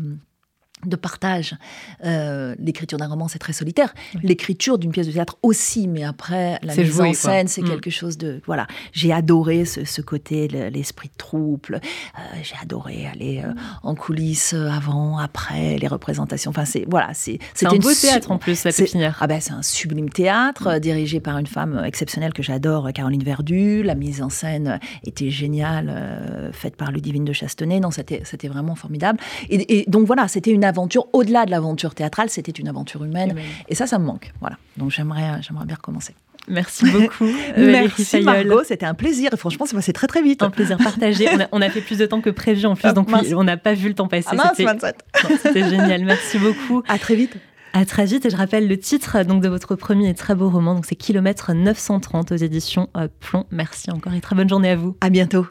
de 0.85 0.97
partage. 0.97 1.57
Euh, 2.05 2.55
l'écriture 2.59 2.99
d'un 2.99 3.09
roman, 3.09 3.29
c'est 3.29 3.39
très 3.39 3.55
solitaire. 3.55 3.95
L'écriture 4.23 4.79
d'une 4.79 4.93
pièce 4.93 5.07
de 5.07 5.13
théâtre 5.13 5.39
aussi, 5.43 5.89
mais 5.89 6.05
après, 6.05 6.59
la 6.63 6.77
mise 6.77 7.01
en 7.01 7.13
scène, 7.15 7.49
c'est 7.49 7.63
mm. 7.63 7.69
quelque 7.69 7.91
chose 7.91 8.19
de... 8.19 8.43
Voilà, 8.45 8.67
j'ai 8.93 9.11
adoré 9.11 9.65
ce, 9.65 10.01
côté, 10.03 10.49
l'esprit 10.49 11.09
de 11.09 11.17
troupe. 11.17 11.71
Euh, 11.71 11.79
j'ai 12.43 12.55
adoré 12.63 13.07
aller 13.07 13.43
euh, 13.43 13.53
en 13.83 13.95
coulisses 13.95 14.53
avant, 14.53 15.19
après, 15.19 15.79
les 15.79 15.89
représentations. 15.89 16.51
Enfin, 16.51 16.67
c'est... 16.67 16.85
Voilà, 16.89 17.11
c'est... 17.15 17.39
C'est 17.55 17.67
un 17.67 17.77
beau 17.77 17.95
théâtre 17.95 18.31
en 18.31 18.39
plus, 18.39 18.63
la 18.65 18.73
pépinière. 18.73 19.17
Ah 19.21 19.27
ben, 19.27 19.41
c'est 19.41 19.53
un 19.53 19.63
sublime 19.63 20.11
théâtre, 20.11 20.79
dirigé 20.79 21.21
par 21.21 21.39
une 21.39 21.47
femme 21.47 21.83
exceptionnelle 21.87 22.35
que 22.35 22.43
j'adore, 22.43 22.93
Caroline 22.93 23.25
Verdu. 23.25 23.83
La 23.83 23.95
mise 23.95 24.21
en 24.21 24.29
scène 24.29 24.79
était 25.05 25.31
géniale, 25.31 26.51
faite 26.53 26.77
par 26.77 26.93
Ludivine 26.93 27.25
de 27.25 27.33
Chastenay. 27.33 27.81
Non, 27.81 27.91
c'était, 27.91 28.21
c'était 28.25 28.49
vraiment 28.49 28.75
formidable. 28.75 29.19
Et, 29.49 29.81
et 29.81 29.85
donc 29.89 30.07
voilà, 30.07 30.29
c'était 30.29 30.51
une 30.51 30.66
aventure, 30.67 31.07
au-delà 31.13 31.47
de 31.47 31.51
l'aventure 31.51 31.95
théâtrale, 31.95 32.29
c'était 32.29 32.53
une 32.53 32.69
aventure 32.69 33.05
humaine. 33.05 33.35
Et 33.69 33.75
ça, 33.75 33.87
ça 33.87 33.99
me 33.99 34.05
manque. 34.05 34.33
Voilà. 34.41 34.57
Donc 34.77 34.91
j'aimerais, 34.91 35.41
j'aimerais 35.43 35.65
bien 35.65 35.77
recommencer. 35.77 36.15
Merci 36.49 36.91
beaucoup. 36.91 37.27
Merci 37.57 38.21
Margot, 38.21 38.63
c'était 38.65 38.87
un 38.87 38.95
plaisir. 38.95 39.31
Et 39.33 39.37
franchement, 39.37 39.67
c'est 39.67 39.75
passé 39.75 39.93
très 39.93 40.07
très 40.07 40.23
vite. 40.23 40.43
Un 40.43 40.51
plaisir 40.51 40.77
partagé. 40.79 41.29
On 41.53 41.61
a, 41.61 41.71
fait 41.71 41.81
plus 41.81 41.99
de 41.99 42.07
temps 42.07 42.21
que 42.21 42.31
prévu 42.31 42.67
en 42.67 42.75
plus, 42.75 42.89
ah, 42.89 42.93
donc 42.93 43.09
on 43.11 43.45
n'a 43.45 43.57
pas 43.57 43.75
vu 43.75 43.89
le 43.89 43.95
temps 43.95 44.09
passer. 44.09 44.37
Ah, 44.39 44.53
c'était 45.43 45.69
génial. 45.69 46.05
Merci 46.05 46.39
beaucoup. 46.39 46.83
À 46.89 46.99
très 46.99 47.17
vite. 47.17 47.37
À 47.73 47.85
très 47.85 48.07
vite. 48.07 48.25
Et 48.27 48.31
je 48.31 48.37
rappelle 48.37 48.69
le 48.69 48.79
titre 48.79 49.23
donc 49.25 49.43
de 49.43 49.49
votre 49.49 49.75
premier 49.75 50.09
et 50.09 50.15
très 50.15 50.35
beau 50.35 50.49
roman. 50.49 50.75
Donc 50.75 50.87
c'est 50.87 50.97
Kilomètre 50.97 51.53
930 51.53 52.33
aux 52.33 52.37
éditions 52.37 52.89
euh, 52.97 53.09
Plomb. 53.21 53.45
Merci 53.51 53.91
encore 53.91 54.15
et 54.15 54.21
très 54.21 54.37
bonne 54.37 54.49
journée 54.49 54.71
à 54.71 54.77
vous. 54.77 54.97
À 55.01 55.11
bientôt. 55.11 55.47